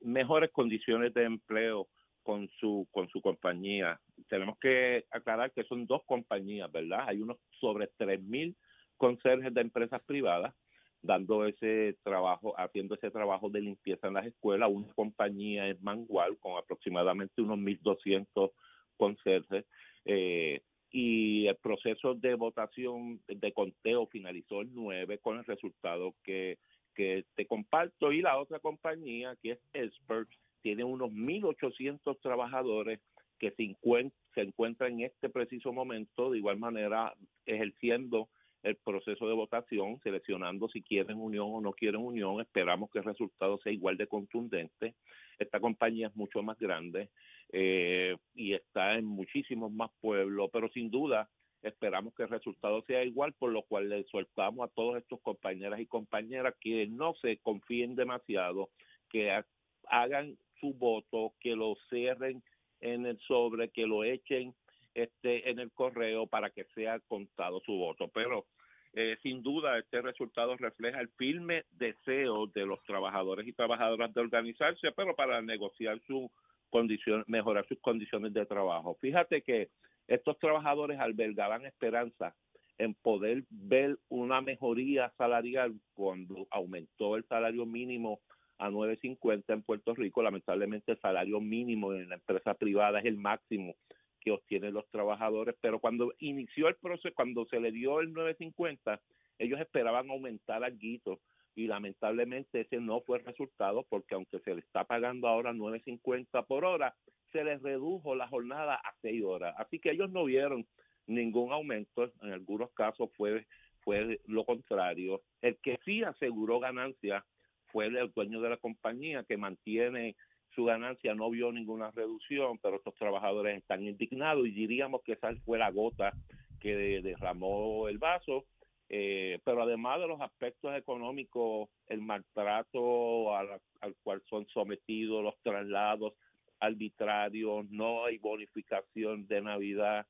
mejores 0.01 0.51
condiciones 0.53 1.13
de 1.15 1.25
empleo 1.25 1.89
con 2.23 2.49
su 2.59 2.89
con 2.91 3.09
su 3.09 3.21
compañía. 3.21 4.01
Tenemos 4.29 4.59
que 4.59 5.05
aclarar 5.11 5.53
que 5.53 5.65
son 5.65 5.87
dos 5.87 6.03
compañías, 6.05 6.71
¿verdad? 6.71 7.05
Hay 7.09 7.21
unos 7.21 7.39
sobre 7.61 7.89
3.000 7.99 8.55
conserjes 8.97 9.55
de 9.55 9.61
empresas 9.61 10.03
privadas 10.03 10.55
dando 11.03 11.47
ese 11.47 11.97
trabajo, 12.03 12.59
haciendo 12.59 12.95
ese 12.97 13.11
trabajo 13.11 13.49
de 13.49 13.61
limpieza 13.61 14.09
en 14.09 14.15
las 14.15 14.27
escuelas. 14.27 14.71
Una 14.71 14.93
compañía 14.95 15.69
es 15.69 15.81
Mangual 15.81 16.37
con 16.39 16.59
aproximadamente 16.59 17.43
unos 17.43 17.59
1.200 17.59 18.51
conserjes. 18.97 19.65
Eh, 20.05 20.61
y 20.91 21.47
el 21.47 21.57
proceso 21.57 22.15
de 22.15 22.35
votación 22.35 23.21
de 23.29 23.53
conteo 23.53 24.07
finalizó 24.07 24.63
el 24.63 24.73
9 24.73 25.19
con 25.19 25.39
el 25.39 25.45
resultado 25.45 26.15
que, 26.25 26.59
que 26.97 27.25
te 27.35 27.47
comparto. 27.47 28.11
Y 28.13 28.23
la 28.23 28.39
otra 28.39 28.59
compañía, 28.59 29.37
que 29.43 29.53
es 29.53 29.59
Expert, 29.73 30.29
tiene 30.63 30.83
unos 30.83 31.13
1.800 31.13 32.19
trabajadores 32.21 33.01
que 33.39 33.51
se, 33.53 33.63
encuent- 33.63 34.13
se 34.35 34.41
encuentran 34.41 34.95
en 34.95 35.03
este 35.03 35.29
preciso 35.29 35.73
momento, 35.73 36.31
de 36.31 36.39
igual 36.39 36.59
manera, 36.59 37.15
ejerciendo 37.45 38.29
el 38.63 38.77
proceso 38.77 39.29
de 39.29 39.35
votación, 39.35 40.01
seleccionando 40.03 40.69
si 40.69 40.83
quieren 40.83 41.19
unión 41.19 41.47
o 41.53 41.61
no 41.61 41.73
quieren 41.73 42.01
unión. 42.01 42.41
Esperamos 42.41 42.91
que 42.91 42.99
el 42.99 43.05
resultado 43.05 43.59
sea 43.59 43.73
igual 43.73 43.97
de 43.97 44.09
contundente. 44.09 44.95
Esta 45.39 45.61
compañía 45.61 46.09
es 46.09 46.17
mucho 46.17 46.43
más 46.43 46.59
grande 46.59 47.11
eh, 47.53 48.17
y 48.35 48.55
está 48.55 48.95
en 48.99 49.05
muchísimos 49.05 49.71
más 49.71 49.91
pueblos, 50.01 50.51
pero 50.53 50.69
sin 50.71 50.91
duda 50.91 51.29
esperamos 51.63 52.15
que 52.15 52.25
el 52.25 52.29
resultado 52.29 52.83
sea 52.83 53.05
igual, 53.05 53.33
por 53.35 53.51
lo 53.53 53.63
cual 53.63 53.89
le 53.89 54.05
soltamos 54.05 54.69
a 54.69 54.73
todos 54.73 54.97
estos 54.99 55.21
compañeras 55.21 55.81
y 55.81 55.87
compañeras 55.87 56.55
que 56.61 56.87
no 56.87 57.15
se 57.15 57.39
confíen 57.39 57.97
demasiado, 57.97 58.71
que 59.09 59.31
ha- 59.31 59.47
hagan 59.89 60.37
su 60.61 60.75
voto, 60.75 61.35
que 61.41 61.55
lo 61.57 61.77
cierren 61.89 62.43
en 62.81 63.07
el 63.07 63.19
sobre, 63.21 63.71
que 63.71 63.87
lo 63.87 64.05
echen 64.05 64.55
este 64.95 65.51
en 65.51 65.59
el 65.59 65.71
correo 65.73 66.27
para 66.27 66.51
que 66.51 66.65
sea 66.75 66.99
contado 67.01 67.61
su 67.61 67.73
voto. 67.73 68.09
Pero 68.09 68.47
eh, 68.95 69.17
sin 69.23 69.43
duda 69.43 69.79
este 69.79 70.01
resultado 70.01 70.57
refleja 70.57 71.01
el 71.01 71.09
firme 71.11 71.65
deseo 71.73 72.47
de 72.47 72.65
los 72.65 72.83
trabajadores 72.85 73.47
y 73.47 73.53
trabajadoras 73.53 74.13
de 74.15 74.21
organizarse, 74.23 74.93
pero 74.93 75.15
para 75.15 75.43
negociar 75.43 76.01
su 76.07 76.31
condición, 76.71 77.25
mejorar 77.27 77.67
sus 77.69 77.79
condiciones 77.81 78.33
de 78.33 78.47
trabajo. 78.47 78.97
Fíjate 79.01 79.43
que 79.43 79.69
estos 80.09 80.39
trabajadores 80.39 80.99
albergaban 81.01 81.67
esperanza 81.67 82.35
en 82.79 82.95
poder 82.95 83.45
ver 83.51 83.99
una 84.09 84.41
mejoría 84.41 85.13
salarial 85.17 85.75
cuando 85.95 86.47
aumentó 86.51 87.17
el 87.17 87.25
salario 87.25 87.65
mínimo 87.65 88.21
a 88.59 88.71
9.50 88.71 89.45
en 89.49 89.63
Puerto 89.63 89.95
Rico. 89.95 90.23
Lamentablemente 90.23 90.93
el 90.93 91.01
salario 91.01 91.41
mínimo 91.41 91.93
en 91.95 92.09
la 92.09 92.17
empresa 92.17 92.55
privada 92.55 93.01
es 93.01 93.07
el 93.07 93.17
máximo 93.17 93.75
que 94.21 94.33
obtienen 94.33 94.75
los 94.75 94.89
trabajadores, 94.91 95.55
pero 95.61 95.79
cuando 95.79 96.13
inició 96.19 96.69
el 96.69 96.75
proceso, 96.77 97.15
cuando 97.15 97.47
se 97.47 97.61
le 97.61 97.71
dio 97.71 98.01
el 98.01 98.13
9.50, 98.13 99.01
ellos 99.39 99.61
esperaban 99.61 100.11
aumentar 100.11 100.65
algo 100.65 101.21
y 101.57 101.67
lamentablemente 101.67 102.61
ese 102.61 102.81
no 102.81 103.01
fue 103.01 103.19
el 103.19 103.25
resultado 103.25 103.85
porque 103.89 104.15
aunque 104.15 104.39
se 104.41 104.55
le 104.55 104.61
está 104.61 104.85
pagando 104.85 105.27
ahora 105.27 105.53
9.50 105.53 106.45
por 106.47 106.65
hora, 106.65 106.95
se 107.33 107.43
les 107.43 107.61
redujo 107.63 108.15
la 108.15 108.29
jornada 108.29 108.75
a 108.77 108.95
6 109.03 109.25
horas. 109.25 109.55
Así 109.59 109.81
que 109.81 109.91
ellos 109.91 110.11
no 110.11 110.25
vieron 110.25 110.67
ningún 111.07 111.53
aumento, 111.53 112.13
en 112.23 112.33
algunos 112.33 112.71
casos 112.73 113.11
fue 113.17 113.47
fue 113.81 114.21
lo 114.27 114.45
contrario. 114.45 115.23
El 115.41 115.57
que 115.59 115.79
sí 115.85 116.03
aseguró 116.03 116.59
ganancias 116.59 117.23
fue 117.67 117.87
el 117.87 118.13
dueño 118.13 118.41
de 118.41 118.51
la 118.51 118.57
compañía 118.57 119.23
que 119.23 119.37
mantiene 119.37 120.17
su 120.57 120.65
ganancia, 120.65 121.15
no 121.15 121.31
vio 121.31 121.53
ninguna 121.53 121.93
reducción, 121.93 122.59
pero 122.59 122.77
estos 122.77 122.95
trabajadores 122.97 123.59
están 123.59 123.85
indignados 123.85 124.47
y 124.47 124.51
diríamos 124.51 125.03
que 125.05 125.13
esa 125.13 125.35
fue 125.45 125.59
la 125.59 125.71
gota 125.71 126.13
que 126.61 126.75
de- 126.75 127.03
derramó 127.03 127.89
el 127.89 127.99
vaso. 127.99 128.45
Eh, 128.89 129.41
pero 129.45 129.63
además 129.63 130.01
de 130.01 130.07
los 130.07 130.21
aspectos 130.21 130.77
económicos, 130.77 131.69
el 131.89 132.01
maltrato 132.01 133.35
al, 133.35 133.61
al 133.81 133.97
cual 134.03 134.23
son 134.29 134.47
sometidos, 134.49 135.25
los 135.25 135.35
traslados 135.43 136.15
arbitrarios, 136.61 137.69
no 137.71 138.05
hay 138.05 138.19
bonificación 138.19 139.27
de 139.27 139.43
Navidad, 139.43 140.07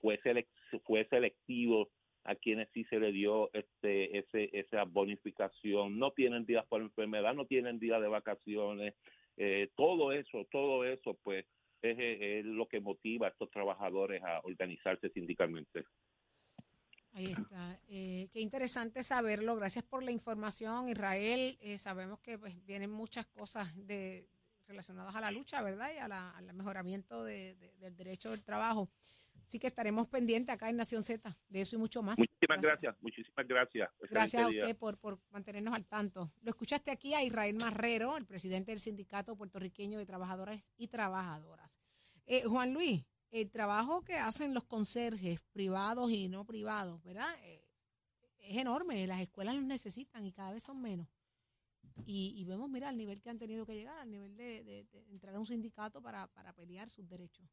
fue, 0.00 0.20
selec- 0.20 0.48
fue 0.84 1.06
selectivo 1.08 1.88
a 2.24 2.34
quienes 2.34 2.68
sí 2.74 2.84
se 2.84 2.98
le 3.00 3.10
dio 3.12 3.48
este 3.54 4.18
ese 4.18 4.50
esa 4.52 4.84
bonificación, 4.84 5.98
no 5.98 6.10
tienen 6.10 6.44
días 6.44 6.66
por 6.66 6.82
enfermedad, 6.82 7.34
no 7.34 7.46
tienen 7.46 7.78
días 7.78 8.02
de 8.02 8.08
vacaciones, 8.08 8.94
eh, 9.36 9.68
todo 9.76 10.12
eso, 10.12 10.44
todo 10.50 10.84
eso 10.84 11.16
pues 11.22 11.46
es, 11.80 11.96
es 11.98 12.44
lo 12.44 12.66
que 12.66 12.80
motiva 12.80 13.28
a 13.28 13.30
estos 13.30 13.50
trabajadores 13.50 14.22
a 14.22 14.40
organizarse 14.40 15.08
sindicalmente. 15.10 15.84
Ahí 17.18 17.32
está. 17.32 17.80
Eh, 17.88 18.28
qué 18.32 18.40
interesante 18.40 19.02
saberlo. 19.02 19.56
Gracias 19.56 19.84
por 19.84 20.04
la 20.04 20.12
información, 20.12 20.88
Israel. 20.88 21.58
Eh, 21.60 21.76
sabemos 21.76 22.20
que 22.20 22.38
pues, 22.38 22.64
vienen 22.64 22.90
muchas 22.90 23.26
cosas 23.26 23.74
de, 23.86 24.28
relacionadas 24.68 25.16
a 25.16 25.20
la 25.20 25.30
lucha, 25.32 25.60
¿verdad? 25.62 25.90
Y 25.94 25.98
a 25.98 26.06
la- 26.06 26.30
al 26.30 26.52
mejoramiento 26.54 27.24
de- 27.24 27.56
de- 27.56 27.72
del 27.78 27.96
derecho 27.96 28.30
del 28.30 28.44
trabajo. 28.44 28.88
Así 29.44 29.58
que 29.58 29.66
estaremos 29.66 30.06
pendientes 30.06 30.54
acá 30.54 30.68
en 30.68 30.76
Nación 30.76 31.02
Z 31.02 31.36
de 31.48 31.60
eso 31.62 31.74
y 31.74 31.78
mucho 31.78 32.02
más. 32.02 32.18
Muchísimas 32.18 32.60
gracias, 32.60 32.94
muchísimas 33.00 33.48
gracias. 33.48 33.90
Gracias 34.10 34.42
a 34.42 34.48
usted 34.60 34.76
por, 34.76 34.98
por 34.98 35.18
mantenernos 35.30 35.74
al 35.74 35.86
tanto. 35.86 36.30
Lo 36.42 36.50
escuchaste 36.50 36.90
aquí 36.92 37.14
a 37.14 37.24
Israel 37.24 37.56
Marrero, 37.56 38.16
el 38.18 38.26
presidente 38.26 38.70
del 38.72 38.78
Sindicato 38.78 39.34
Puertorriqueño 39.36 39.98
de 39.98 40.04
Trabajadores 40.06 40.70
y 40.76 40.88
Trabajadoras. 40.88 41.80
Eh, 42.26 42.42
Juan 42.44 42.74
Luis, 42.74 43.04
el 43.30 43.50
trabajo 43.50 44.02
que 44.02 44.14
hacen 44.14 44.54
los 44.54 44.64
conserjes 44.64 45.40
privados 45.52 46.10
y 46.10 46.28
no 46.28 46.44
privados, 46.44 47.02
¿verdad? 47.04 47.34
Eh, 47.42 47.64
es 48.40 48.56
enorme, 48.56 49.06
las 49.06 49.20
escuelas 49.20 49.54
los 49.54 49.64
necesitan 49.64 50.24
y 50.24 50.32
cada 50.32 50.52
vez 50.52 50.62
son 50.62 50.80
menos. 50.80 51.06
Y, 52.06 52.32
y 52.36 52.44
vemos, 52.44 52.70
mira, 52.70 52.88
al 52.88 52.96
nivel 52.96 53.20
que 53.20 53.28
han 53.28 53.38
tenido 53.38 53.66
que 53.66 53.74
llegar, 53.74 53.98
al 53.98 54.10
nivel 54.10 54.36
de, 54.36 54.62
de- 54.64 54.84
de 54.84 55.04
entrar 55.10 55.34
a 55.34 55.40
un 55.40 55.46
sindicato 55.46 56.00
para, 56.00 56.28
para 56.28 56.52
pelear 56.52 56.88
sus 56.90 57.08
derechos. 57.08 57.44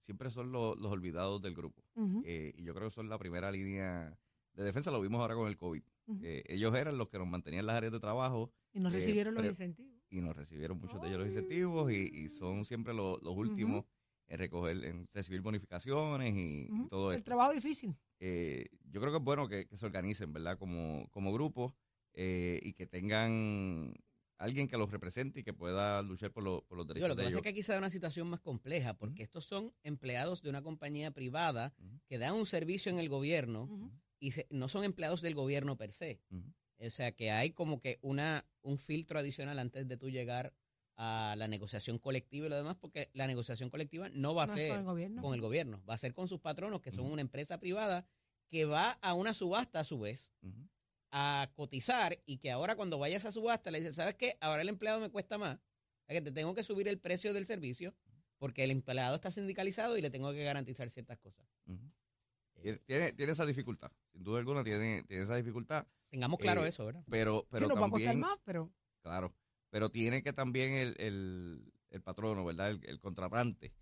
Siempre 0.00 0.30
son 0.30 0.50
los, 0.50 0.78
los 0.78 0.90
olvidados 0.90 1.42
del 1.42 1.54
grupo. 1.54 1.82
Eh, 2.24 2.54
y 2.56 2.62
yo 2.64 2.74
creo 2.74 2.88
que 2.88 2.94
son 2.94 3.08
la 3.08 3.18
primera 3.18 3.50
línea 3.52 4.18
de 4.54 4.64
defensa, 4.64 4.90
lo 4.90 5.00
vimos 5.00 5.20
ahora 5.20 5.34
con 5.34 5.46
el 5.48 5.56
COVID. 5.56 5.82
Eh, 6.22 6.44
ellos 6.46 6.74
eran 6.74 6.96
los 6.96 7.08
que 7.08 7.18
nos 7.18 7.26
mantenían 7.28 7.60
en 7.60 7.66
las 7.66 7.76
áreas 7.76 7.92
de 7.92 8.00
trabajo 8.00 8.50
Y 8.72 8.80
nos 8.80 8.92
eh, 8.92 8.96
recibieron 8.96 9.34
los 9.34 9.44
incentivos. 9.44 10.00
y 10.08 10.20
nos 10.20 10.34
recibieron 10.36 10.78
muchos 10.80 11.00
de 11.02 11.08
ellos 11.08 11.18
los 11.18 11.28
incentivos 11.28 11.92
y, 11.92 11.96
y 11.96 12.28
son 12.28 12.64
siempre 12.64 12.94
los, 12.94 13.20
los 13.22 13.36
últimos 13.36 13.84
en 14.28 14.38
recoger, 14.38 14.84
en 14.84 15.08
recibir 15.12 15.40
bonificaciones 15.40 16.34
y, 16.34 16.68
todo 16.88 17.10
El 17.12 17.18
esto. 17.18 17.24
trabajo 17.26 17.52
difícil. 17.52 17.94
Eh, 18.18 18.66
yo 18.90 19.00
creo 19.00 19.12
que 19.12 19.18
es 19.18 19.24
bueno 19.24 19.48
que, 19.48 19.66
que 19.66 19.76
se 19.76 19.86
organicen, 19.86 20.32
¿verdad? 20.32 20.58
Como, 20.58 21.08
como 21.10 21.32
grupo 21.32 21.74
eh, 22.14 22.60
y 22.62 22.72
que 22.72 22.86
tengan 22.86 23.92
alguien 24.38 24.68
que 24.68 24.76
los 24.76 24.90
represente 24.90 25.40
y 25.40 25.44
que 25.44 25.52
pueda 25.54 26.02
luchar 26.02 26.30
por, 26.32 26.42
lo- 26.42 26.62
por 26.66 26.76
los 26.76 26.86
derechos 26.86 27.08
lo 27.08 27.14
que 27.16 27.20
de 27.22 27.24
pasa 27.26 27.34
ellos. 27.34 27.36
es 27.38 27.42
que 27.42 27.48
aquí 27.50 27.62
se 27.62 27.72
da 27.72 27.78
una 27.78 27.90
situación 27.90 28.28
más 28.28 28.40
compleja, 28.40 28.94
porque 28.94 29.22
estos 29.22 29.44
son 29.46 29.72
empleados 29.82 30.42
de 30.42 30.50
una 30.50 30.62
compañía 30.62 31.10
privada 31.10 31.74
que 32.06 32.18
dan 32.18 32.34
un 32.34 32.46
servicio 32.46 32.90
en 32.92 32.98
el 32.98 33.08
gobierno 33.08 33.90
y 34.18 34.32
se- 34.32 34.46
no 34.50 34.68
son 34.68 34.84
empleados 34.84 35.22
del 35.22 35.34
gobierno 35.34 35.76
per 35.76 35.92
se. 35.92 36.20
O 36.78 36.90
sea, 36.90 37.12
que 37.12 37.30
hay 37.30 37.52
como 37.52 37.80
que 37.80 37.98
una 38.02 38.46
un 38.62 38.78
filtro 38.78 39.18
adicional 39.18 39.58
antes 39.58 39.86
de 39.88 39.96
tú 39.96 40.10
llegar 40.10 40.52
a 40.96 41.34
la 41.36 41.46
negociación 41.48 41.98
colectiva 41.98 42.46
y 42.46 42.48
lo 42.48 42.56
demás, 42.56 42.76
porque 42.76 43.10
la 43.12 43.26
negociación 43.26 43.68
colectiva 43.70 44.08
no 44.10 44.34
va 44.34 44.44
a 44.44 44.46
No 44.46 44.54
ser 44.54 44.70
con 44.70 44.78
el 44.78 44.84
gobierno. 44.84 45.22
con 45.22 45.34
el 45.34 45.40
gobierno, 45.40 45.82
va 45.88 45.94
a 45.94 45.98
ser 45.98 46.14
con 46.14 46.26
sus 46.28 46.40
patronos, 46.40 46.80
que 46.80 46.92
son 46.92 47.06
una 47.10 47.20
empresa 47.20 47.58
privada 47.60 48.06
que 48.48 48.64
va 48.64 48.92
a 49.02 49.12
una 49.14 49.34
subasta 49.34 49.80
a 49.80 49.84
su 49.84 49.98
vez 49.98 50.32
a 51.10 51.50
cotizar 51.54 52.18
y 52.26 52.38
que 52.38 52.50
ahora 52.50 52.76
cuando 52.76 52.98
vayas 52.98 53.24
a 53.26 53.32
subasta 53.32 53.70
le 53.70 53.78
dices, 53.78 53.94
¿sabes 53.94 54.14
qué? 54.14 54.36
Ahora 54.40 54.62
el 54.62 54.68
empleado 54.68 55.00
me 55.00 55.10
cuesta 55.10 55.38
más, 55.38 55.58
que 56.08 56.20
te 56.22 56.32
tengo 56.32 56.54
que 56.54 56.62
subir 56.62 56.88
el 56.88 56.98
precio 56.98 57.32
del 57.34 57.46
servicio 57.46 57.94
porque 58.38 58.64
el 58.64 58.70
empleado 58.70 59.16
está 59.16 59.30
sindicalizado 59.30 59.96
y 59.96 60.02
le 60.02 60.10
tengo 60.10 60.32
que 60.32 60.44
garantizar 60.44 60.88
ciertas 60.90 61.18
cosas. 61.18 61.46
Eh, 62.62 62.78
Tiene, 62.86 63.12
tiene, 63.12 63.32
esa 63.32 63.46
dificultad, 63.46 63.90
sin 64.12 64.22
duda 64.24 64.38
alguna 64.38 64.64
tiene, 64.64 65.02
tiene 65.04 65.22
esa 65.22 65.36
dificultad, 65.36 65.86
Tengamos 66.08 66.38
claro 66.38 66.64
Eh, 66.64 66.68
eso, 66.68 66.86
¿verdad? 66.86 67.02
pero, 67.10 67.46
pero 67.50 67.66
nos 67.68 67.80
va 67.80 67.86
a 67.86 67.90
costar 67.90 68.16
más, 68.16 68.38
pero 68.44 68.70
claro, 69.00 69.34
pero 69.70 69.90
tiene 69.90 70.22
que 70.22 70.32
también 70.32 70.72
el, 70.72 70.94
el, 70.98 71.72
el 71.90 72.02
patrono, 72.02 72.44
¿verdad? 72.44 72.70
El, 72.70 72.80
el 72.84 73.00
contratante, 73.00 73.72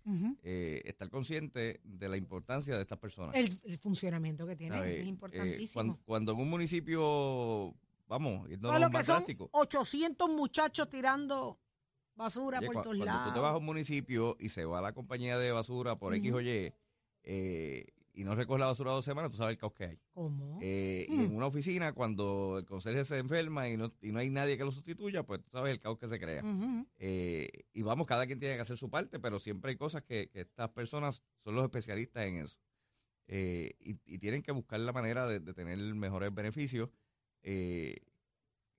eh, 0.43 0.81
estar 0.85 1.09
consciente 1.09 1.79
de 1.83 2.09
la 2.09 2.17
importancia 2.17 2.75
de 2.75 2.81
estas 2.81 2.97
personas. 2.99 3.35
el, 3.35 3.77
funcionamiento 3.79 4.45
que 4.47 4.55
tiene 4.55 4.75
¿sabe? 4.75 4.99
es 4.99 5.05
Eh, 5.05 5.09
importantísimo. 5.09 5.73
cuando, 5.73 5.99
cuando 6.05 6.31
en 6.33 6.39
un 6.39 6.49
municipio, 6.49 7.75
vamos, 8.07 8.47
Para 8.61 8.79
lo 8.79 8.89
más 8.89 9.01
que 9.01 9.05
son 9.05 9.15
drástico, 9.17 9.49
800 9.53 10.29
muchachos 10.29 10.89
tirando 10.89 11.59
basura 12.15 12.59
Oye, 12.59 12.67
por 12.67 12.75
todos 12.75 12.85
cuando 12.97 13.05
lados. 13.05 13.27
tú 13.27 13.33
te 13.33 13.39
vas 13.39 13.53
a 13.53 13.57
un 13.57 13.65
municipio 13.65 14.37
y 14.39 14.49
se 14.49 14.63
va 14.65 14.81
la 14.81 14.93
compañía 14.93 15.37
de 15.37 15.51
basura 15.51 15.97
por 15.97 16.13
X 16.15 16.29
Ujú. 16.31 16.37
o 16.39 16.41
Y 16.41 16.73
eh, 17.27 17.87
y 18.15 18.23
no 18.23 18.33
recoge 18.35 18.59
la 18.59 18.67
basura 18.67 18.91
dos 18.91 19.03
semanas, 19.05 19.31
tú 19.31 19.37
sabes 19.37 19.53
el 19.53 19.57
caos 19.59 19.73
que 19.73 19.83
hay. 19.85 19.99
¿Cómo? 20.13 20.59
Eh, 20.61 21.05
Y 21.09 21.17
Mm. 21.17 21.21
en 21.21 21.35
una 21.35 21.45
oficina, 21.47 21.93
cuando 21.93 22.57
el 22.59 22.65
conserje 22.65 23.03
se 23.05 23.17
enferma 23.19 23.67
y 23.69 23.77
no, 23.77 23.93
y 24.01 24.11
no 24.11 24.19
hay 24.19 24.29
nadie 24.29 24.57
que 24.57 24.63
lo 24.63 24.71
sustituya, 24.71 25.23
pues 25.23 25.41
tú 25.43 25.49
sabes 25.51 25.73
el 25.73 25.79
caos 25.79 25.97
que 25.99 26.07
se 26.07 26.19
crea. 26.19 26.41
Eh, 26.97 27.49
y 27.73 27.81
vamos, 27.81 28.07
cada 28.07 28.25
quien 28.25 28.39
tiene 28.39 28.55
que 28.55 28.61
hacer 28.61 28.77
su 28.77 28.89
parte, 28.89 29.19
pero 29.19 29.39
siempre 29.39 29.71
hay 29.71 29.77
cosas 29.77 30.03
que, 30.03 30.29
que 30.29 30.41
estas 30.41 30.69
personas 30.69 31.21
son 31.43 31.55
los 31.55 31.63
especialistas 31.65 32.25
en 32.25 32.37
eso. 32.37 32.57
Eh, 33.27 33.73
y, 33.79 33.97
y 34.05 34.19
tienen 34.19 34.41
que 34.43 34.51
buscar 34.51 34.79
la 34.79 34.93
manera 34.93 35.25
de, 35.27 35.39
de 35.39 35.53
tener 35.53 35.77
mejores 35.95 36.33
beneficios. 36.33 36.89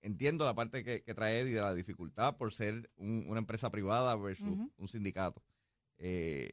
Entiendo 0.02 0.45
la 0.45 0.55
parte 0.55 0.85
que, 0.85 1.02
que 1.02 1.14
trae 1.14 1.40
Eddie 1.40 1.55
de 1.55 1.61
la 1.61 1.75
dificultad 1.75 2.37
por 2.37 2.52
ser 2.52 2.90
un- 2.97 3.25
una 3.28 3.38
empresa 3.40 3.71
privada 3.71 4.14
versus 4.14 4.57
un 4.77 4.88
sindicato. 4.88 5.42
Eh, 5.99 6.51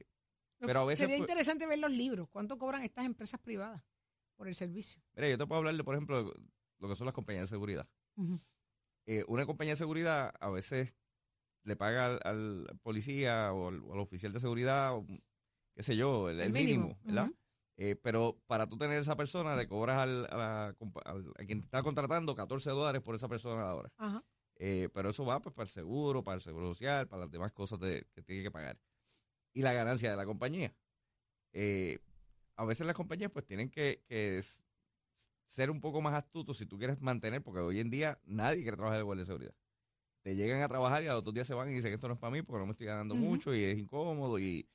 pero 0.67 0.79
a 0.81 0.83
que- 0.83 0.87
veces, 0.89 0.99
Sería 1.05 1.17
interesante 1.17 1.65
ver 1.67 1.79
los 1.79 1.91
libros. 1.91 2.27
¿Cuánto 2.29 2.57
cobran 2.57 2.83
estas 2.83 3.05
empresas 3.05 3.39
privadas 3.39 3.83
por 4.35 4.47
el 4.47 4.55
servicio? 4.55 5.01
mira, 5.15 5.29
yo 5.29 5.37
te 5.37 5.45
puedo 5.47 5.59
hablar 5.59 5.75
de, 5.75 5.83
por 5.83 5.95
ejemplo, 5.95 6.33
lo 6.79 6.87
que 6.89 6.95
son 6.95 7.05
las 7.05 7.13
compañías 7.13 7.43
de 7.45 7.55
seguridad. 7.55 7.87
Eh, 9.05 9.23
una 9.27 9.45
compañía 9.45 9.73
de 9.73 9.77
seguridad 9.77 10.33
a 10.39 10.49
veces 10.49 10.95
le 11.63 11.75
paga 11.75 12.05
al, 12.05 12.19
al 12.23 12.79
policía 12.81 13.51
o 13.53 13.67
al, 13.69 13.81
oficial 13.99 14.31
de 14.33 14.39
seguridad, 14.39 14.95
o, 14.95 15.05
qué 15.75 15.83
sé 15.83 15.95
yo, 15.95 16.29
el, 16.29 16.39
el 16.39 16.51
mínimo, 16.53 16.97
¿verdad? 17.03 17.29
Eh, 17.77 17.95
pero 17.95 18.39
para 18.47 18.67
tú 18.67 18.77
tener 18.77 18.97
esa 18.99 19.15
persona, 19.15 19.55
le 19.55 19.67
cobras 19.67 19.97
al, 20.01 20.25
a, 20.29 20.73
la 20.77 21.45
quien 21.45 21.59
te 21.59 21.65
está 21.65 21.81
contratando 21.81 22.35
14 22.35 22.69
dólares 22.69 23.01
por 23.01 23.15
esa 23.15 23.27
persona 23.27 23.63
a 23.63 23.65
la 23.67 23.75
hora. 23.75 23.93
Ajá. 23.97 24.23
Eh, 24.57 24.89
pero 24.93 25.09
eso 25.09 25.25
va 25.25 25.41
pues 25.41 25.53
para 25.55 25.65
el 25.65 25.71
seguro, 25.71 26.23
para 26.23 26.35
el 26.35 26.41
seguro 26.41 26.67
social, 26.67 27.07
para 27.07 27.21
las 27.23 27.31
demás 27.31 27.51
cosas 27.51 27.79
de- 27.79 28.05
que 28.13 28.21
tiene 28.21 28.43
que 28.43 28.51
pagar. 28.51 28.77
Y 29.53 29.61
la 29.61 29.73
ganancia 29.73 30.09
de 30.09 30.17
la 30.17 30.25
compañía. 30.25 30.75
Eh, 31.53 31.99
a 32.55 32.65
veces 32.65 32.85
las 32.87 32.95
compañías 32.95 33.31
pues 33.31 33.45
tienen 33.45 33.69
que, 33.69 34.03
ser 35.45 35.69
un 35.69 35.81
poco 35.81 36.01
más 36.01 36.13
astutos 36.13 36.57
si 36.57 36.65
tú 36.65 36.77
quieres 36.77 36.99
mantener, 37.01 37.43
porque 37.43 37.59
hoy 37.59 37.79
en 37.79 37.89
día 37.89 38.19
nadie 38.25 38.61
quiere 38.61 38.77
trabajar 38.77 38.97
de 38.97 39.03
guardia 39.03 39.21
de 39.21 39.27
seguridad. 39.27 39.55
Te 40.21 40.35
llegan 40.35 40.61
a 40.61 40.67
trabajar 40.67 41.03
y 41.03 41.07
a 41.07 41.11
los 41.11 41.19
otros 41.19 41.33
días 41.33 41.47
se 41.47 41.53
van 41.53 41.69
y 41.69 41.73
dicen 41.73 41.93
esto 41.93 42.07
no 42.07 42.13
es 42.13 42.19
para 42.19 42.31
mí 42.31 42.41
porque 42.41 42.59
no 42.59 42.65
me 42.65 42.71
estoy 42.71 42.87
ganando 42.87 43.13
mucho 43.13 43.53
y 43.53 43.63
es 43.63 43.77
incómodo 43.77 44.39
y 44.39 44.67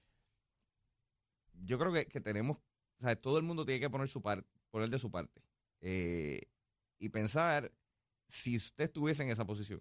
yo 1.65 1.79
creo 1.79 1.93
que, 1.93 2.07
que 2.07 2.21
tenemos, 2.21 2.59
o 2.59 3.01
sea, 3.01 3.17
todo 3.17 3.39
el 3.39 3.45
mundo 3.45 3.65
tiene 3.65 3.81
que 3.81 3.91
poner 3.91 4.09
su 4.09 4.23
parte, 4.23 4.49
poner 4.71 4.91
de 4.91 4.99
su 4.99 5.11
parte 5.11 5.43
eh, 5.81 6.43
y 6.99 7.09
pensar 7.09 7.73
si 8.27 8.57
usted 8.57 8.85
estuviese 8.85 9.23
en 9.23 9.31
esa 9.31 9.47
posición. 9.47 9.81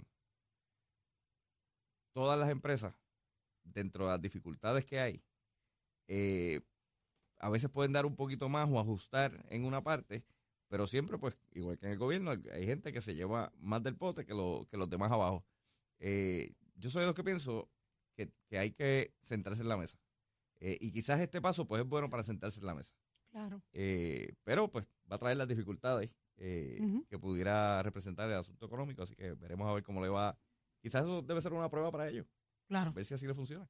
Todas 2.13 2.39
las 2.39 2.49
empresas, 2.49 2.95
dentro 3.73 4.05
de 4.05 4.11
las 4.11 4.21
dificultades 4.21 4.85
que 4.85 4.99
hay, 4.99 5.23
eh, 6.07 6.61
a 7.39 7.49
veces 7.49 7.69
pueden 7.69 7.93
dar 7.93 8.05
un 8.05 8.15
poquito 8.15 8.49
más 8.49 8.69
o 8.69 8.79
ajustar 8.79 9.45
en 9.49 9.65
una 9.65 9.83
parte, 9.83 10.23
pero 10.67 10.87
siempre, 10.87 11.17
pues, 11.17 11.37
igual 11.53 11.77
que 11.77 11.85
en 11.85 11.93
el 11.93 11.97
gobierno, 11.97 12.31
hay 12.51 12.65
gente 12.65 12.91
que 12.91 13.01
se 13.01 13.15
lleva 13.15 13.53
más 13.57 13.83
del 13.83 13.95
pote 13.95 14.25
que, 14.25 14.33
lo- 14.33 14.67
que 14.69 14.77
los 14.77 14.89
demás 14.89 15.11
abajo. 15.11 15.45
Eh, 15.99 16.53
yo 16.75 16.89
soy 16.89 17.01
de 17.01 17.05
los 17.07 17.15
que 17.15 17.23
pienso 17.23 17.69
que, 18.15 18.31
que 18.49 18.57
hay 18.57 18.71
que 18.71 19.13
sentarse 19.21 19.61
en 19.61 19.69
la 19.69 19.77
mesa. 19.77 19.97
Eh, 20.59 20.77
y 20.81 20.91
quizás 20.91 21.19
este 21.19 21.41
paso, 21.41 21.67
pues, 21.67 21.81
es 21.83 21.87
bueno 21.87 22.09
para 22.09 22.23
sentarse 22.23 22.59
en 22.59 22.65
la 22.65 22.75
mesa. 22.75 22.95
Claro. 23.31 23.61
Pero, 24.43 24.71
pues, 24.71 24.85
va 25.11 25.15
a 25.17 25.19
traer 25.19 25.37
las 25.37 25.47
dificultades 25.47 26.09
eh, 26.37 26.79
Ujú. 26.81 27.05
que 27.07 27.17
pudiera 27.19 27.81
representar 27.83 28.27
el 28.29 28.35
asunto 28.35 28.65
económico, 28.65 29.03
así 29.03 29.15
que 29.15 29.33
veremos 29.33 29.67
a 29.67 29.73
ver 29.73 29.83
cómo 29.83 30.01
le 30.01 30.09
va. 30.09 30.37
Quizás 30.81 31.03
eso 31.03 31.21
debe 31.21 31.41
ser 31.41 31.53
una 31.53 31.69
prueba 31.69 31.91
para 31.91 32.09
ellos, 32.09 32.27
Claro. 32.67 32.93
ver 32.93 33.05
si 33.05 33.13
así 33.13 33.25
le 33.25 33.33
funciona. 33.33 33.69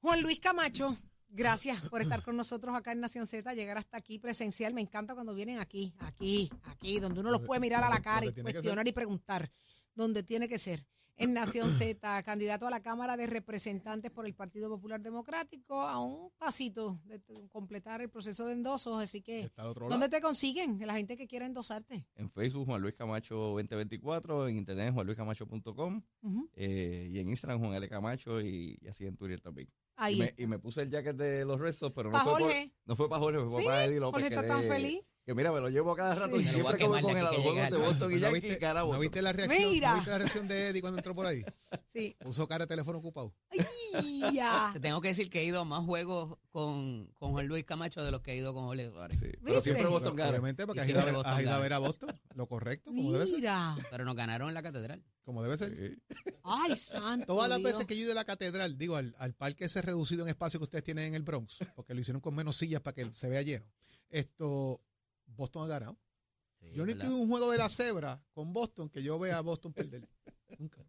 Juan 0.00 0.22
Luis 0.22 0.38
Camacho, 0.38 0.96
gracias 1.28 1.88
por 1.88 2.02
estar 2.02 2.22
con 2.22 2.36
nosotros 2.36 2.74
acá 2.74 2.92
en 2.92 3.00
Nación 3.00 3.26
Z, 3.26 3.54
llegar 3.54 3.78
hasta 3.78 3.96
aquí 3.96 4.18
presencial. 4.18 4.74
Me 4.74 4.80
encanta 4.80 5.14
cuando 5.14 5.34
vienen 5.34 5.58
aquí, 5.58 5.94
aquí, 5.98 6.50
aquí, 6.64 7.00
donde 7.00 7.20
uno 7.20 7.30
los 7.30 7.42
puede 7.42 7.60
mirar 7.60 7.82
a 7.84 7.88
la 7.88 8.00
cara 8.00 8.26
y 8.26 8.32
cuestionar 8.32 8.86
y 8.86 8.92
preguntar, 8.92 9.50
donde 9.94 10.22
tiene 10.22 10.48
que 10.48 10.58
ser. 10.58 10.86
En 11.16 11.32
Nación 11.32 11.70
Z, 11.70 12.22
candidato 12.24 12.66
a 12.66 12.70
la 12.70 12.80
Cámara 12.80 13.16
de 13.16 13.26
Representantes 13.26 14.10
por 14.10 14.26
el 14.26 14.34
Partido 14.34 14.68
Popular 14.68 15.00
Democrático, 15.00 15.80
a 15.80 16.00
un 16.00 16.30
pasito 16.38 17.00
de 17.04 17.20
completar 17.50 18.00
el 18.00 18.10
proceso 18.10 18.46
de 18.46 18.54
endosos. 18.54 19.00
Así 19.00 19.22
que, 19.22 19.48
¿dónde 19.88 20.08
te 20.08 20.20
consiguen 20.20 20.84
la 20.84 20.94
gente 20.94 21.16
que 21.16 21.28
quiera 21.28 21.46
endosarte? 21.46 22.04
En 22.16 22.28
Facebook, 22.30 22.66
Juan 22.66 22.82
Luis 22.82 22.94
Camacho 22.94 23.36
2024, 23.36 24.48
en 24.48 24.58
internet, 24.58 24.92
juanluiscamacho.com, 24.92 26.02
Ujú. 26.22 26.50
eh, 26.54 27.08
y 27.10 27.18
en 27.20 27.28
Instagram, 27.28 27.60
Juan 27.60 27.74
L. 27.74 27.88
Camacho, 27.88 28.40
y, 28.40 28.76
y 28.80 28.88
así 28.88 29.06
en 29.06 29.16
Twitter 29.16 29.40
también. 29.40 29.68
Ahí 29.96 30.16
Y 30.16 30.18
me, 30.18 30.24
está. 30.26 30.42
y 30.42 30.46
me 30.48 30.58
puse 30.58 30.82
el 30.82 30.90
jacket 30.90 31.16
de 31.16 31.44
los 31.44 31.60
restos, 31.60 31.92
pero 31.92 32.10
no 32.10 32.18
Pa' 32.18 32.24
fue, 32.24 32.40
por, 32.40 32.52
no 32.86 32.96
fue 32.96 33.08
para 33.08 33.20
Jorge, 33.20 33.40
fue 33.48 33.60
Sí, 33.60 33.66
para 33.66 33.84
Eddie 33.84 34.00
López. 34.00 34.22
Jorge 34.24 34.34
está 34.34 34.48
tan 34.48 34.62
feliz. 34.64 35.00
Que 35.26 35.34
mira, 35.34 35.50
me 35.52 35.60
lo 35.60 35.70
llevo 35.70 35.92
a 35.92 35.96
cada 35.96 36.14
rato 36.14 36.36
Sí. 36.36 36.42
y 36.42 36.44
Me 36.44 36.52
lo 36.52 36.58
voy 36.64 36.74
a 36.74 36.76
siempre 36.76 36.78
que 36.78 36.86
voy 36.86 37.00
quemar 37.00 37.02
con 37.02 37.30
que 37.36 37.42
juegos 37.42 37.70
de 37.70 37.78
Boston 37.86 38.10
y 38.12 38.14
¿No 38.16 38.20
Yankee, 38.20 38.40
viste, 38.40 38.58
cara 38.58 38.80
¿No 38.82 38.98
viste 38.98 39.22
la 39.22 39.32
reacción? 39.32 39.70
Mira. 39.72 39.90
¿No 39.90 39.94
viste 39.96 40.10
la 40.10 40.18
reacción 40.18 40.48
de 40.48 40.68
Eddie 40.68 40.80
cuando 40.82 40.98
entró 40.98 41.14
por 41.14 41.26
ahí? 41.26 41.44
Sí. 41.94 42.16
Puso 42.18 42.48
cara 42.48 42.64
de 42.64 42.68
teléfono 42.68 42.98
ocupado. 42.98 43.32
Ay, 43.50 44.34
ya. 44.34 44.70
Te 44.72 44.80
tengo 44.80 45.00
que 45.00 45.08
decir 45.08 45.30
que 45.30 45.40
he 45.40 45.44
ido 45.44 45.60
a 45.60 45.64
más 45.64 45.84
juegos 45.84 46.36
con, 46.50 47.06
con 47.18 47.30
Juan 47.30 47.46
Luis 47.46 47.64
Camacho 47.64 48.02
de 48.04 48.10
los 48.10 48.20
que 48.20 48.32
he 48.32 48.36
ido 48.36 48.52
con 48.52 48.64
Jorge 48.64 48.90
Suárez. 48.90 49.18
Sí, 49.20 49.26
Pero 49.30 49.54
¿Viste? 49.54 49.62
siempre 49.62 49.86
Boston 49.86 50.16
gana. 50.16 50.30
Obviamente, 50.30 50.66
porque 50.66 50.80
has 50.80 50.88
ido, 50.88 51.00
a 51.00 51.04
ver, 51.04 51.14
Boston 51.14 51.32
has 51.34 51.40
ido 51.40 51.50
a 51.50 51.52
gana. 51.52 51.62
ver 51.62 51.72
a 51.74 51.78
Boston. 51.78 52.20
Lo 52.34 52.48
correcto, 52.48 52.90
como 52.90 53.12
debe 53.12 53.26
ser. 53.28 53.36
Mira. 53.36 53.76
Pero 53.90 54.04
nos 54.04 54.16
ganaron 54.16 54.48
en 54.48 54.54
la 54.54 54.62
catedral. 54.64 55.04
Como 55.22 55.40
debe 55.44 55.56
ser. 55.56 55.70
Sí. 56.14 56.16
Ay, 56.42 56.74
santo. 56.76 57.26
Todas 57.26 57.48
las 57.48 57.58
Dios. 57.60 57.70
veces 57.70 57.86
que 57.86 57.94
yo 57.94 58.00
he 58.00 58.04
ido 58.04 58.12
a 58.12 58.16
la 58.16 58.24
catedral, 58.24 58.76
digo, 58.76 58.96
al, 58.96 59.14
al 59.20 59.34
parque 59.34 59.66
ese 59.66 59.80
reducido 59.80 60.24
en 60.24 60.30
espacio 60.30 60.58
que 60.58 60.64
ustedes 60.64 60.82
tienen 60.84 61.04
en 61.06 61.14
el 61.14 61.22
Bronx, 61.22 61.60
porque 61.76 61.94
lo 61.94 62.00
hicieron 62.00 62.20
con 62.20 62.34
menos 62.34 62.56
sillas 62.56 62.80
para 62.80 62.94
que 62.96 63.08
se 63.14 63.28
vea 63.28 63.42
lleno, 63.42 63.64
esto, 64.10 64.80
Boston 65.36 65.64
ha 65.64 65.66
ganado. 65.68 65.98
yo 66.72 66.84
no 66.84 66.90
he 66.90 66.94
¿verdad? 66.94 67.06
ido 67.08 67.16
a 67.16 67.20
un 67.20 67.28
juego 67.28 67.50
de 67.50 67.58
la 67.58 67.68
cebra 67.68 68.24
con 68.32 68.52
Boston 68.52 68.88
que 68.88 69.02
yo 69.02 69.18
vea 69.18 69.38
a 69.38 69.40
Boston 69.42 69.72
perder. 69.72 70.06
Nunca. 70.58 70.84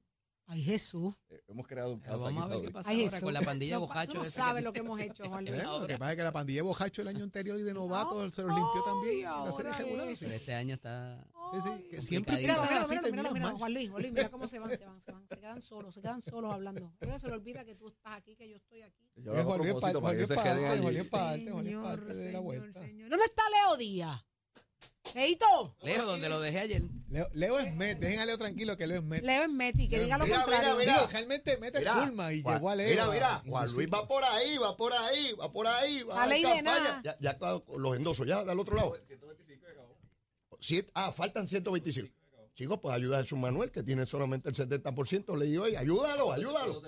Ay, 0.47 0.61
Jesús. 0.61 1.11
Eh, 1.29 1.41
Hemos 1.47 1.67
creado 1.67 1.93
un 1.93 1.99
Pero 2.01 2.13
caso 2.13 2.27
aquí, 2.27 2.35
vamos 2.35 2.51
a 2.51 2.55
ver 2.55 2.65
qué 2.67 2.71
pasa 2.71 2.89
Ay, 2.91 2.97
ahora 2.97 3.09
Jesús. 3.09 3.23
con 3.23 3.33
la 3.33 3.41
pandilla 3.41 3.73
No, 3.75 3.79
bocacho. 3.81 4.11
Tú 4.11 4.17
no 4.19 4.25
sabes 4.25 4.63
lo 4.63 4.73
que 4.73 4.79
hemos 4.79 4.99
hecho, 5.01 5.27
Juan 5.27 5.43
Luis. 5.43 5.57
¿Eh? 5.59 5.63
Lo 5.63 5.87
que 5.87 5.97
pasa 5.97 6.11
es 6.11 6.17
que 6.17 6.23
la 6.23 6.31
pandilla 6.31 6.57
de 6.59 6.61
bojacho 6.61 7.01
el 7.01 7.07
año 7.07 7.23
anterior 7.23 7.59
y 7.59 7.63
de 7.63 7.73
novato 7.73 8.31
se 8.31 8.43
los 8.43 8.55
limpió 8.55 8.83
también. 8.83 9.13
En 9.27 9.43
la 9.43 9.51
serie 9.51 9.71
regular. 9.73 10.07
Pero 10.19 10.31
este 10.33 10.53
año 10.53 10.75
está... 10.75 11.25
Sí, 11.53 11.61
sí, 11.61 11.87
que 11.89 12.01
siempre 12.01 12.37
piensas 12.37 12.63
Míralo, 12.63 12.81
así, 12.81 12.93
terminas 13.01 13.33
míralo, 13.33 13.51
mal. 13.51 13.57
Juan 13.57 13.73
Luis, 13.73 13.89
Juan 13.89 14.01
Luis, 14.01 14.13
mira 14.13 14.29
cómo 14.29 14.47
se 14.47 14.59
van, 14.59 14.75
se 14.77 14.85
van, 14.85 15.01
se 15.01 15.11
van, 15.11 15.27
se 15.27 15.37
quedan 15.37 15.61
solos, 15.61 15.93
se 15.95 16.01
quedan 16.01 16.21
solos 16.21 16.53
hablando. 16.53 16.91
Ellos 17.01 17.21
se 17.21 17.27
le 17.27 17.33
olvida 17.33 17.63
que 17.65 17.75
tú 17.75 17.87
estás 17.87 18.17
aquí, 18.17 18.35
que 18.35 18.49
yo 18.49 18.57
estoy 18.57 18.81
aquí. 18.81 19.11
Yo 19.15 19.43
Juan 19.43 19.57
Luis 19.59 19.69
es 19.69 19.81
parte, 19.81 19.93
para 19.93 20.01
Juan 20.01 20.11
que 20.11 20.17
Luis 20.17 20.27
se 20.27 20.33
es 20.33 20.39
parte. 20.39 20.59
Juan 20.61 20.81
Luis 20.81 20.95
es 20.97 21.09
parte, 21.09 21.51
Juan 21.51 21.63
Luis 21.63 21.75
es 21.75 21.81
Señor, 21.81 21.83
parte 21.83 22.13
de 22.13 22.31
la 22.31 22.39
vuelta. 22.39 22.79
¿Dónde 22.81 23.25
está 23.25 23.43
Leo 23.49 23.77
Díaz? 23.77 24.25
Leito, 25.15 25.77
Leo, 25.81 26.05
donde 26.05 26.27
lo 26.27 26.41
dejé 26.41 26.59
ayer. 26.59 26.83
Leo, 27.07 27.29
Leo 27.33 27.57
es 27.57 27.73
Met, 27.73 27.97
dejen 27.99 28.19
a 28.19 28.25
Leo 28.25 28.37
tranquilo 28.37 28.75
que 28.75 28.85
Leo 28.85 28.97
es 28.97 29.03
Met. 29.05 29.23
Leo 29.23 29.43
es 29.43 29.49
Meti, 29.49 29.87
que 29.87 29.97
diga 29.99 30.17
lo 30.17 30.25
Mira, 30.25 30.43
contrario. 30.43 30.75
mira, 30.75 30.93
Digo, 30.93 31.07
realmente 31.09 31.57
mete 31.57 31.79
Mira, 31.79 31.93
Zulma 31.93 32.33
y 32.33 32.41
Juan- 32.41 32.55
llegó 32.55 32.69
a 32.69 32.75
Leo. 32.75 32.89
Mira, 32.89 33.07
mira, 33.07 33.43
Juan. 33.47 33.71
Luis 33.73 33.87
va 33.93 34.05
por 34.07 34.23
ahí, 34.25 34.57
va 34.57 34.75
por 34.75 34.91
ahí, 34.91 35.31
va 35.39 35.49
por 35.51 35.67
ahí. 35.67 36.03
Va 36.03 36.15
La 36.15 36.23
a 36.23 36.27
de 36.27 36.41
campaña. 36.41 37.01
Ya, 37.01 37.17
ya 37.21 37.37
los 37.77 37.95
endosos, 37.95 38.27
ya, 38.27 38.39
al 38.39 38.59
otro 38.59 38.75
lado. 38.75 38.93
Siete- 40.59 40.91
ah, 40.95 41.13
faltan 41.13 41.47
125. 41.47 42.13
Chicos, 42.55 42.79
pues 42.81 42.95
ayuda 42.95 43.17
a 43.17 43.21
Jesús 43.21 43.37
Manuel, 43.37 43.69
que 43.69 43.83
tiene 43.83 44.05
solamente 44.05 44.47
el 44.47 44.55
70%. 44.55 45.37
Le 45.37 45.45
digo, 45.45 45.63
oye, 45.65 45.77
ayúdalo, 45.77 46.31
ayúdalo. 46.31 46.81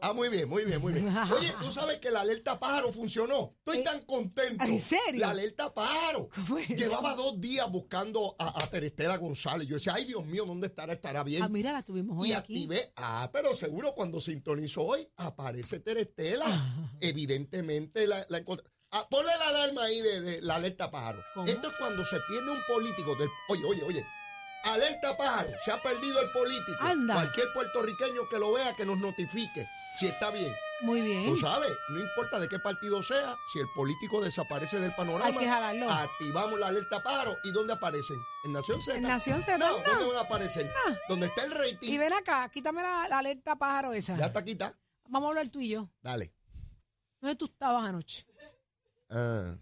Ah, 0.00 0.12
muy 0.12 0.28
bien, 0.28 0.48
muy 0.48 0.64
bien, 0.64 0.80
muy 0.80 0.92
bien. 0.92 1.06
Oye, 1.32 1.54
tú 1.60 1.70
sabes 1.70 1.98
que 1.98 2.10
la 2.10 2.20
alerta 2.22 2.58
pájaro 2.58 2.92
funcionó. 2.92 3.54
Estoy 3.64 3.84
tan 3.84 4.00
contento. 4.00 4.64
¿En 4.64 4.80
serio? 4.80 5.20
La 5.20 5.30
alerta 5.30 5.72
pájaro. 5.72 6.28
¿Cómo 6.34 6.58
es 6.58 6.68
eso? 6.70 6.76
Llevaba 6.76 7.14
dos 7.14 7.40
días 7.40 7.70
buscando 7.70 8.34
a, 8.38 8.62
a 8.62 8.66
Terestela 8.68 9.16
González. 9.16 9.68
Yo 9.68 9.76
decía, 9.76 9.92
ay, 9.94 10.04
Dios 10.06 10.26
mío, 10.26 10.44
¿dónde 10.44 10.66
estará? 10.66 10.92
¿Estará 10.92 11.22
bien? 11.22 11.42
Ah, 11.42 11.48
mira, 11.48 11.72
la 11.72 11.82
tuvimos 11.84 12.20
hoy 12.20 12.30
y 12.30 12.32
aquí. 12.32 12.64
activé. 12.64 12.92
Ah, 12.96 13.30
pero 13.32 13.54
seguro 13.54 13.94
cuando 13.94 14.20
sintonizó 14.20 14.82
hoy 14.82 15.08
aparece 15.16 15.78
Terestela. 15.78 16.46
Evidentemente 17.00 18.06
la, 18.06 18.26
la 18.28 18.38
encontré. 18.38 18.68
Ah, 18.90 19.06
ponle 19.08 19.30
la 19.38 19.48
alarma 19.48 19.84
ahí 19.84 20.00
de, 20.00 20.20
de 20.20 20.42
la 20.42 20.56
alerta 20.56 20.90
pájaro. 20.90 21.22
¿Cómo? 21.34 21.46
Esto 21.46 21.68
es 21.70 21.76
cuando 21.78 22.04
se 22.04 22.16
pierde 22.28 22.50
un 22.50 22.60
político 22.68 23.14
del. 23.14 23.28
Oye, 23.48 23.62
oye, 23.64 23.82
oye. 23.84 24.04
Alerta 24.66 25.16
pájaro. 25.16 25.50
Se 25.64 25.70
ha 25.70 25.80
perdido 25.82 26.20
el 26.20 26.30
político. 26.30 26.78
Anda. 26.80 27.14
Cualquier 27.14 27.52
puertorriqueño 27.52 28.28
que 28.28 28.38
lo 28.38 28.52
vea 28.52 28.74
que 28.74 28.84
nos 28.86 28.98
notifique 28.98 29.66
si 29.98 30.06
está 30.06 30.30
bien. 30.30 30.54
Muy 30.82 31.00
bien. 31.00 31.24
Tú 31.24 31.36
sabes, 31.38 31.70
no 31.88 31.98
importa 31.98 32.38
de 32.38 32.48
qué 32.48 32.58
partido 32.58 33.02
sea, 33.02 33.34
si 33.50 33.58
el 33.60 33.66
político 33.74 34.20
desaparece 34.22 34.78
del 34.78 34.94
panorama, 34.94 35.24
Hay 35.26 35.34
que 35.34 35.48
jalarlo. 35.48 35.90
activamos 35.90 36.58
la 36.60 36.66
alerta 36.66 37.02
pájaro. 37.02 37.38
¿Y 37.44 37.50
dónde 37.52 37.72
aparecen? 37.72 38.18
¿En 38.44 38.52
Nación 38.52 38.82
Z? 38.82 38.96
En 38.98 39.04
Nación 39.04 39.40
Z, 39.40 39.56
No, 39.56 39.78
no. 39.78 39.84
¿dónde 39.84 40.04
van 40.08 40.16
a 40.16 40.20
aparecer? 40.20 40.70
¿Dónde 41.08 41.26
está 41.28 41.44
el 41.44 41.52
rating? 41.52 41.90
Y 41.90 41.96
ven 41.96 42.12
acá, 42.12 42.50
quítame 42.52 42.82
la, 42.82 43.08
la 43.08 43.18
alerta 43.20 43.56
pájaro 43.56 43.94
esa. 43.94 44.18
Ya 44.18 44.26
está 44.26 44.44
quita. 44.44 44.78
Vamos 45.08 45.28
a 45.28 45.30
hablar 45.30 45.48
tú 45.48 45.60
y 45.60 45.70
yo. 45.70 45.88
Dale. 46.02 46.34
¿Dónde 47.22 47.36
tú 47.36 47.46
estabas 47.46 47.84
anoche? 47.84 48.26
Ah, 49.08 49.54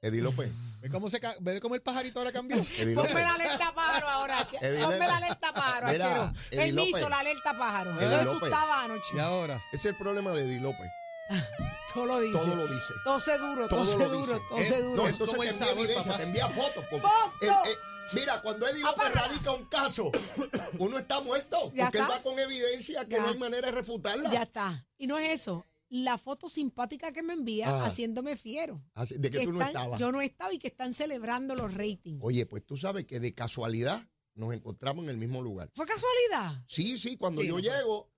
Eddie 0.00 0.20
López. 0.22 0.50
¿Ve 0.80 0.88
cómo, 0.90 1.10
se, 1.10 1.18
ca- 1.20 1.34
ve 1.40 1.60
cómo 1.60 1.74
el 1.74 1.82
pajarito 1.82 2.20
ahora 2.20 2.30
cambió? 2.32 2.56
Eddie 2.78 2.94
López. 2.94 3.10
Ponme 3.12 3.22
la 3.24 3.34
alerta 3.34 3.74
pájaro 3.74 4.08
ahora. 4.08 4.48
Ponme 4.82 4.98
la 4.98 5.16
alerta 5.16 5.52
pájaro, 5.52 5.88
Mira, 5.88 6.04
Achero. 6.06 6.32
Permiso, 6.50 6.98
López. 6.98 7.10
la 7.10 7.18
alerta 7.18 7.58
pájaro. 7.58 7.90
¿Dónde 7.94 8.38
tú 8.38 8.44
estabas 8.44 8.84
anoche? 8.84 9.16
Y 9.16 9.18
ahora, 9.18 9.56
Ese 9.72 9.76
es 9.76 9.84
el 9.86 9.96
problema 9.96 10.30
de 10.32 10.42
Eddie 10.42 10.60
López. 10.60 10.86
Todo 11.94 12.06
lo 12.06 12.20
dice. 12.20 12.38
Todo 12.38 12.54
lo 12.54 12.66
dice. 12.68 12.94
Todo 13.04 13.20
se 13.20 13.38
duro, 13.38 13.68
todo, 13.68 13.84
se 13.86 14.04
duro, 14.04 14.40
todo 14.48 14.58
se 14.64 14.82
duro. 14.82 15.02
No, 15.02 15.08
Es 15.08 15.18
entonces 15.20 15.58
te 15.58 15.64
envía 15.64 15.82
evidencia, 15.84 16.16
te 16.16 16.22
envía 16.22 16.48
fotos. 16.48 16.84
porque 16.90 17.00
¡Foto! 17.06 17.32
el- 17.42 17.48
eh, 17.72 17.76
mira, 18.12 18.40
cuando 18.40 18.68
Eddie 18.68 18.82
López 18.84 19.12
radica 19.14 19.52
un 19.52 19.64
caso, 19.66 20.12
uno 20.78 20.98
está 20.98 21.20
muerto. 21.22 21.56
Porque 21.76 21.98
él 21.98 22.04
va 22.10 22.22
con 22.22 22.38
evidencia 22.38 23.04
que 23.06 23.18
no 23.18 23.28
hay 23.28 23.36
manera 23.38 23.66
de 23.68 23.72
refutarla. 23.72 24.30
Ya 24.30 24.42
está. 24.44 24.86
Y 24.96 25.06
no 25.08 25.18
es 25.18 25.40
eso. 25.40 25.64
La 25.90 26.18
foto 26.18 26.48
simpática 26.48 27.12
que 27.12 27.22
me 27.22 27.32
envía 27.32 27.68
Ah. 27.70 27.86
haciéndome 27.86 28.36
fiero. 28.36 28.82
De 29.16 29.30
que 29.30 29.44
tú 29.44 29.52
no 29.52 29.60
están- 29.60 29.68
estabas. 29.68 29.98
Yo 30.00 30.12
no 30.12 30.20
estaba 30.20 30.52
y 30.52 30.58
que 30.58 30.68
están 30.68 30.92
celebrando 30.94 31.54
los 31.54 31.72
ratings. 31.74 32.20
Oye, 32.22 32.44
pues 32.46 32.64
tú 32.66 32.76
sabes 32.76 33.06
que 33.06 33.20
de 33.20 33.32
casualidad 33.34 34.06
nos 34.34 34.54
encontramos 34.54 35.04
en 35.04 35.10
el 35.10 35.16
mismo 35.16 35.40
lugar. 35.42 35.70
¿Fue 35.74 35.86
casualidad? 35.86 36.62
Sí, 36.68 36.98
sí, 36.98 37.16
cuando 37.16 37.40
Sí, 37.40 37.48
yo 37.48 37.54
no 37.54 37.60
llego, 37.60 38.10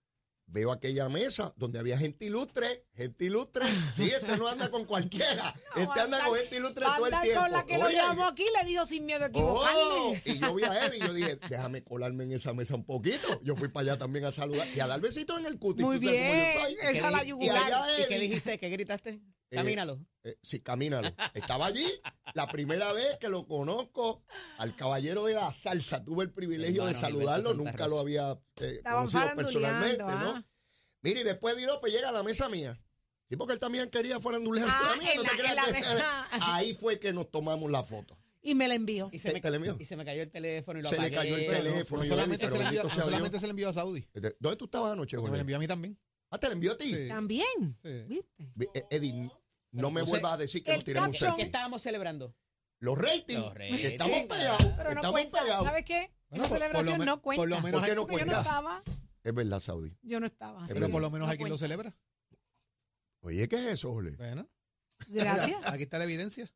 veo 0.51 0.73
aquella 0.73 1.09
mesa 1.09 1.55
donde 1.57 1.79
había 1.79 1.97
gente 1.97 2.27
ilustre, 2.27 2.85
gente 2.95 3.25
ilustre. 3.27 3.65
Sí, 3.95 4.11
este 4.11 4.37
no 4.37 4.49
anda 4.49 4.71
con 4.71 4.85
cualquiera. 4.85 5.55
Este 5.77 6.01
anda 6.01 6.25
con 6.25 6.37
gente 6.37 6.57
ilustre 6.57 6.85
todo 6.97 7.07
el 7.07 7.21
tiempo. 7.23 7.41
con 7.41 7.53
la 7.53 7.65
que 7.65 7.79
lo 7.79 7.87
Oye, 7.87 7.97
llamó 7.97 8.27
aquí 8.27 8.45
le 8.59 8.69
dijo 8.69 8.85
sin 8.87 9.07
miedo 9.07 9.25
a 9.25 9.29
oh, 9.33 10.15
equivocarme. 10.15 10.23
y 10.25 10.39
yo 10.39 10.55
vi 10.55 10.65
a 10.65 10.87
Eddie 10.87 10.99
y 10.99 11.01
yo 11.01 11.13
dije, 11.15 11.39
déjame 11.49 11.83
colarme 11.85 12.25
en 12.25 12.33
esa 12.33 12.53
mesa 12.53 12.75
un 12.75 12.85
poquito. 12.85 13.41
Yo 13.43 13.57
fui 13.57 13.69
para 13.69 13.93
allá 13.93 13.99
también 13.99 14.25
a 14.25 14.33
saludar 14.33 14.67
y 14.75 14.81
a 14.81 14.87
dar 14.87 15.01
besitos 15.01 15.39
en 15.39 15.47
el 15.47 15.59
cutis. 15.59 15.85
Muy 15.85 15.99
tú 15.99 16.07
sabes 16.07 16.21
cómo 16.21 16.35
yo 16.35 16.41
bien. 16.41 16.61
soy. 16.61 16.77
¿Qué 16.77 16.99
Esa 16.99 17.11
la 17.11 17.25
Y 17.25 17.29
yugular. 17.29 17.73
¿Y 17.99 18.09
qué 18.09 18.19
dijiste? 18.19 18.59
¿Qué 18.59 18.69
gritaste? 18.69 19.21
Eh, 19.53 19.57
Camínalo. 19.57 20.01
eh, 20.23 20.37
sí, 20.43 20.61
camínalo. 20.61 21.13
Estaba 21.35 21.67
allí 21.67 21.85
la 22.35 22.47
primera 22.47 22.93
vez 22.93 23.17
que 23.19 23.29
lo 23.29 23.47
conozco 23.49 24.23
al 24.59 24.77
caballero 24.77 25.25
de 25.25 25.35
la 25.35 25.53
salsa. 25.53 26.05
Tuve 26.05 26.23
el 26.25 26.31
privilegio 26.33 26.85
de 26.87 26.95
saludarlo, 26.95 27.55
nunca 27.55 27.89
lo 27.89 27.99
había 27.99 28.33
eh, 28.61 28.75
Estaban 28.77 29.07
conocido 29.09 29.35
personalmente, 29.37 29.99
¿no? 30.05 30.09
ah. 30.37 30.45
Mire, 31.03 31.21
y 31.21 31.25
después 31.25 31.57
Di 31.57 31.65
López 31.65 31.93
llega 31.93 32.11
a 32.11 32.13
la 32.13 32.23
mesa 32.23 32.49
mía. 32.49 32.81
Sí, 33.29 33.37
porque 33.37 33.55
él 33.55 33.59
también 33.59 33.89
quería 33.91 34.21
farandulear 34.21 34.69
Ah, 34.71 34.89
la 34.91 34.97
mía, 35.03 35.13
no 35.17 35.23
la- 35.23 35.31
te 35.31 35.37
creas 35.37 35.51
en 35.53 35.57
la 35.57 35.65
que- 35.67 35.73
mesa. 35.73 36.29
Ahí 36.55 36.75
fue 36.75 36.99
que 37.01 37.13
nos 37.13 37.31
tomamos 37.31 37.71
la 37.71 37.83
foto. 37.83 38.17
Y 38.43 38.55
me 38.55 38.69
la 38.69 38.75
envió. 38.75 39.09
Y 39.13 39.19
se, 39.19 39.29
¿Te- 39.29 39.35
me, 39.35 39.41
te 39.41 39.51
le 39.51 39.57
envió? 39.57 39.77
y 39.79 39.85
se 39.85 39.97
me 39.97 40.05
cayó 40.05 40.23
el 40.23 40.31
teléfono 40.31 40.79
y 40.79 40.83
lo 40.83 40.89
Se 40.89 40.95
le 40.97 41.01
apagué. 41.03 41.17
cayó 41.17 41.37
el 41.37 41.47
teléfono. 41.47 41.99
no 41.99 42.03
le 42.05 42.09
solamente, 42.09 42.49
se 42.49 42.59
le 42.59 42.65
envió, 42.65 42.83
no 42.85 42.91
solamente 42.91 43.39
se 43.41 43.47
le 43.47 43.51
envió 43.51 43.69
a 43.69 43.73
Saudi, 43.73 44.07
¿Dónde 44.39 44.57
tú 44.57 44.65
estabas 44.67 44.93
anoche, 44.93 45.17
me 45.17 45.23
lo 45.23 45.29
Jorge? 45.29 45.41
envió 45.41 45.57
a 45.57 45.59
mí 45.59 45.67
también. 45.67 45.99
Ah, 46.31 46.39
te 46.39 46.47
la 46.47 46.53
envió 46.53 46.73
a 46.73 46.77
ti. 46.77 46.93
Sí. 46.95 47.09
También. 47.09 47.79
Sí. 47.83 48.05
¿Viste? 48.09 48.51
Vi- 48.55 48.69
eh, 48.75 48.85
Eddie, 48.91 49.31
no 49.73 49.91
me 49.91 50.03
vuelvas 50.03 50.33
a 50.33 50.37
decir 50.37 50.63
que 50.63 50.71
el 50.73 50.77
nos 50.79 50.85
tiremos 50.85 51.09
un 51.09 51.13
caption- 51.15 51.19
¿Qué 51.21 51.27
selfie. 51.31 51.45
estábamos 51.45 51.83
celebrando? 51.83 52.35
Los 52.81 52.97
ratings. 52.99 53.41
Los 53.41 53.55
ratings. 53.55 53.81
que 53.81 53.87
Estamos 53.89 54.23
pegados. 54.25 54.59
Pero 54.77 54.85
no 54.85 54.91
estamos 54.91 55.11
cuenta. 55.13 55.43
pegados. 55.43 55.65
¿Sabes 55.67 55.85
qué? 55.85 56.11
Bueno, 56.31 56.45
Esa 56.45 56.49
por- 56.55 56.59
por 56.61 56.69
lo 56.69 56.75
celebración 56.75 57.07
no 57.07 57.23
cuenta. 57.23 57.41
por 57.43 57.49
lo 57.49 57.61
menos 57.61 57.81
¿Por 57.81 57.89
qué 57.89 57.95
no 57.95 58.01
Porque 58.03 58.19
yo 58.21 58.27
no 58.27 58.33
cuenta? 58.33 58.41
estaba. 58.49 58.83
Es 59.23 59.35
verdad, 59.35 59.61
Saudi. 59.61 59.97
Yo 60.03 60.19
no 60.21 60.27
estaba. 60.27 60.63
así 60.63 60.73
Pero 60.75 60.87
que 60.87 60.93
por 60.93 61.03
lo 61.03 61.11
menos 61.11 61.29
no 61.29 61.33
aquí 61.33 61.43
lo 61.43 61.49
cuenta. 61.51 61.59
celebra. 61.65 61.97
Oye, 63.23 63.49
¿qué 63.49 63.57
es 63.57 63.73
eso, 63.75 63.93
Jorge? 63.93 64.17
Bueno, 64.17 64.49
Gracias. 65.09 65.61
aquí 65.67 65.83
está 65.83 65.99
la 65.99 66.05
evidencia. 66.05 66.51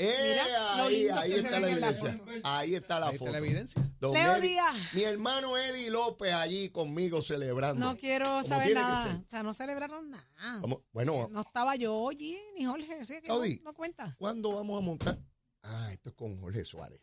Eh, 0.00 0.38
ahí, 0.76 1.08
ahí 1.08 1.32
está 1.32 1.50
la 1.50 1.56
en 1.56 1.62
la 1.62 1.70
evidencia. 1.70 2.12
foto. 2.18 2.30
Ahí 2.44 2.74
está 2.76 3.00
la 3.00 3.06
Ahí 3.08 3.12
está 3.14 3.18
foto. 3.18 3.32
la 3.32 3.38
evidencia. 3.38 3.82
Don 4.00 4.12
Leo 4.12 4.32
Eddie- 4.36 4.40
Díaz. 4.50 4.76
Mi 4.94 5.02
hermano 5.02 5.56
Eddie 5.58 5.90
López 5.90 6.32
allí 6.32 6.68
conmigo 6.70 7.20
celebrando. 7.20 7.84
No 7.84 7.96
quiero 7.96 8.24
Como 8.26 8.44
saber 8.44 8.74
nada. 8.74 9.22
O 9.26 9.28
sea, 9.30 9.42
no 9.42 9.52
celebraron 9.52 10.10
nada. 10.10 10.62
Bueno, 10.92 11.28
No 11.32 11.40
estaba 11.40 11.74
yo 11.76 12.08
allí, 12.08 12.38
ni 12.56 12.64
Jorge. 12.64 12.94
Así 13.00 13.20
que 13.20 13.28
no, 13.28 13.74
cuenta. 13.74 14.14
¿cuándo 14.18 14.52
vamos 14.52 14.78
a 14.80 14.84
montar? 14.84 15.18
Ah, 15.62 15.88
esto 15.92 16.10
es 16.10 16.14
con 16.14 16.40
Jorge 16.40 16.64
Suárez. 16.64 17.00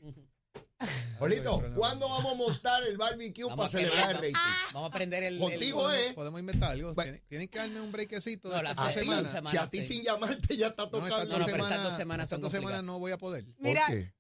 problema. 1.20 1.76
¿cuándo 1.76 2.10
vamos 2.10 2.34
a 2.34 2.36
montar 2.36 2.84
el 2.88 2.98
barbecue 2.98 3.44
Vamos 3.46 3.58
para 3.58 3.70
celebrar 3.70 4.10
el 4.12 4.16
rating? 4.18 4.34
Vamos 4.74 4.90
a 4.90 4.94
prender 4.94 5.24
el. 5.24 5.40
Contigo, 5.40 5.90
el- 5.92 6.00
eh. 6.00 6.14
Podemos 6.14 6.40
inventar 6.40 6.72
algo. 6.72 6.94
Bueno. 6.94 7.04
Tienen, 7.12 7.28
tienen 7.28 7.48
que 7.48 7.58
darme 7.60 7.82
un 7.82 7.92
brequecito 7.92 8.50
No, 8.50 8.62
las 8.62 8.76
dos 8.76 8.92
semanas. 8.92 9.36
si 9.52 9.58
a 9.58 9.68
ti 9.68 9.82
sí. 9.82 9.94
sin 9.96 10.04
llamarte 10.04 10.58
ya 10.58 10.68
está 10.68 10.84
No, 10.84 10.90
tocando. 10.90 11.18
no, 11.18 11.26
dos 11.26 11.28
pero 11.28 11.38
estas 11.38 11.52
semanas, 11.52 11.84
dos 11.84 11.96
semanas 11.96 12.24
estas 12.26 12.30
son 12.38 12.42
dos 12.42 12.52
semanas 12.52 12.80
complicadas. 12.80 12.86
no 12.86 13.00
voy 13.00 13.12
a 13.12 13.18
poder. 13.18 13.46
Mira, 13.58 13.86
qué? 13.88 14.14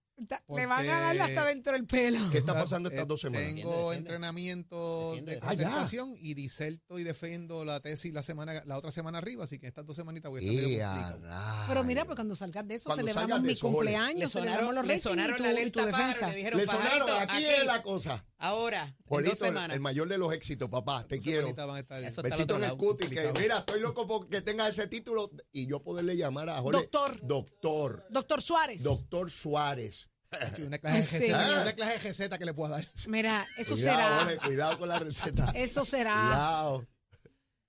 Le 0.49 0.65
van 0.65 0.87
a 0.89 0.99
dar 1.01 1.21
hasta 1.21 1.45
dentro 1.45 1.73
del 1.73 1.85
pelo. 1.85 2.19
¿Qué 2.31 2.37
está 2.37 2.53
pasando 2.53 2.89
estas 2.89 3.03
Eh, 3.03 3.07
dos 3.07 3.21
semanas? 3.21 3.41
Defiende, 3.47 3.61
Tengo 3.61 3.75
defiende. 3.89 3.97
entrenamiento 3.97 5.09
Defiende, 5.11 5.31
de 5.33 5.39
defiende. 5.41 5.65
Ah, 5.65 5.85
ya. 5.85 6.05
y 6.21 6.33
diserto 6.33 6.99
y 6.99 7.03
defiendo 7.03 7.65
la 7.65 7.79
tesis 7.81 8.13
la 8.13 8.23
semana 8.23 8.63
la 8.65 8.77
otra 8.77 8.91
semana 8.91 9.17
arriba, 9.17 9.43
así 9.43 9.59
que 9.59 9.67
estas 9.67 9.85
dos 9.85 9.95
semanitas 9.95 10.29
voy 10.29 10.45
a 10.45 10.49
estar 10.49 10.63
¡Eh, 10.63 10.67
medio 10.67 10.87
a 10.87 10.93
complicado. 10.93 11.21
rayos! 11.27 11.65
Pero 11.67 11.83
mira, 11.83 12.05
pues 12.05 12.15
cuando 12.15 12.35
salgas 12.35 12.67
de 12.67 12.75
eso, 12.75 12.85
Cuando 12.85 13.01
celebramos 13.01 13.29
salgas 13.29 13.41
de 13.43 13.47
mi 13.47 13.53
eso, 13.53 13.67
cumpleaños, 13.67 14.15
Le 14.19 14.27
celebramos 14.29 14.59
sonaron, 14.59 14.75
los 14.75 14.83
le 14.85 14.87
ratings 14.93 15.03
sonaron 15.03 15.35
y 15.35 15.37
tu, 15.37 15.43
la 15.43 15.49
y 15.49 15.71
tu 15.71 15.79
alerta 15.79 15.91
pájaro, 15.91 16.07
defensa. 16.07 16.29
le 16.29 16.35
dijeron, 16.37 16.59
Le 16.59 16.65
sonaron, 16.65 17.07
"Pajarito, 17.07 17.33
aquí 17.33 17.45
es 17.45 17.65
la 17.65 17.83
cosa. 17.83 18.25
Ahora, 18.37 18.83
en 18.83 18.89
dos 18.97 19.05
Polito, 19.07 19.35
semanas. 19.45 19.75
el 19.75 19.81
mayor 19.81 20.09
de 20.09 20.17
los 20.17 20.33
éxitos, 20.33 20.69
papá. 20.69 21.05
Te 21.07 21.19
quiero. 21.19 21.53
van 21.55 21.69
a 21.77 21.79
estar- 21.79 22.03
Eso 22.03 22.07
está 22.09 22.21
al 22.21 22.29
Besito 22.29 22.55
en 22.57 22.63
el 22.65 22.75
cutis, 22.77 23.09
que 23.09 23.31
mira, 23.39 23.59
estoy 23.59 23.79
loco 23.79 24.05
porque 24.05 24.41
tenga 24.41 24.67
ese 24.67 24.87
título 24.87 25.31
y 25.53 25.67
yo 25.67 25.81
poderle 25.81 26.17
llamar 26.17 26.49
a 26.49 26.59
Jorge. 26.61 26.81
Doctor. 26.81 27.19
Doctor. 27.25 28.05
Doctor 28.09 28.41
Suárez. 28.41 28.83
Doctor 28.83 29.31
Suárez. 29.31 30.09
Sí, 30.55 30.63
una 30.63 30.77
clase 30.79 30.97
de 30.99 31.05
Sí. 31.27 31.31
receta, 31.31 31.61
una 31.61 31.73
clase 31.73 31.93
de 31.93 31.99
receta 31.99 32.37
que 32.37 32.45
le 32.45 32.53
pueda 32.53 32.71
dar. 32.77 32.85
Mira, 33.07 33.47
eso 33.57 33.73
Cuidado, 33.73 33.97
será. 33.99 34.19
Jorge, 34.19 34.37
cuidado 34.47 34.79
con 34.79 34.89
la 34.89 34.99
receta. 34.99 35.51
Eso 35.55 35.85
será. 35.85 36.13
Cuidado. 36.13 36.87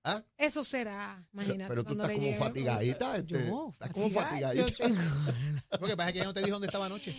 ¿Ah? 0.09 0.25
Eso 0.37 0.63
será. 0.65 1.27
Imagínate. 1.33 1.69
pero 1.69 1.83
tú 1.83 1.97
cuando 1.97 2.05
estás 2.05 2.17
como 2.17 2.27
llegue- 2.29 2.39
fatigadita, 2.39 3.17
este, 3.17 3.47
Yo, 3.47 3.69
estás 3.73 3.91
como 3.93 4.11
fatigadita. 4.11 4.67
yo 4.69 4.77
tengo- 4.77 5.01
Lo 5.81 5.87
que 5.87 5.97
pasa 5.97 6.09
es 6.09 6.13
que 6.13 6.19
ya 6.21 6.25
no 6.25 6.33
te 6.35 6.41
dijo 6.41 6.53
dónde 6.53 6.67
estaba 6.67 6.87
anoche. 6.87 7.17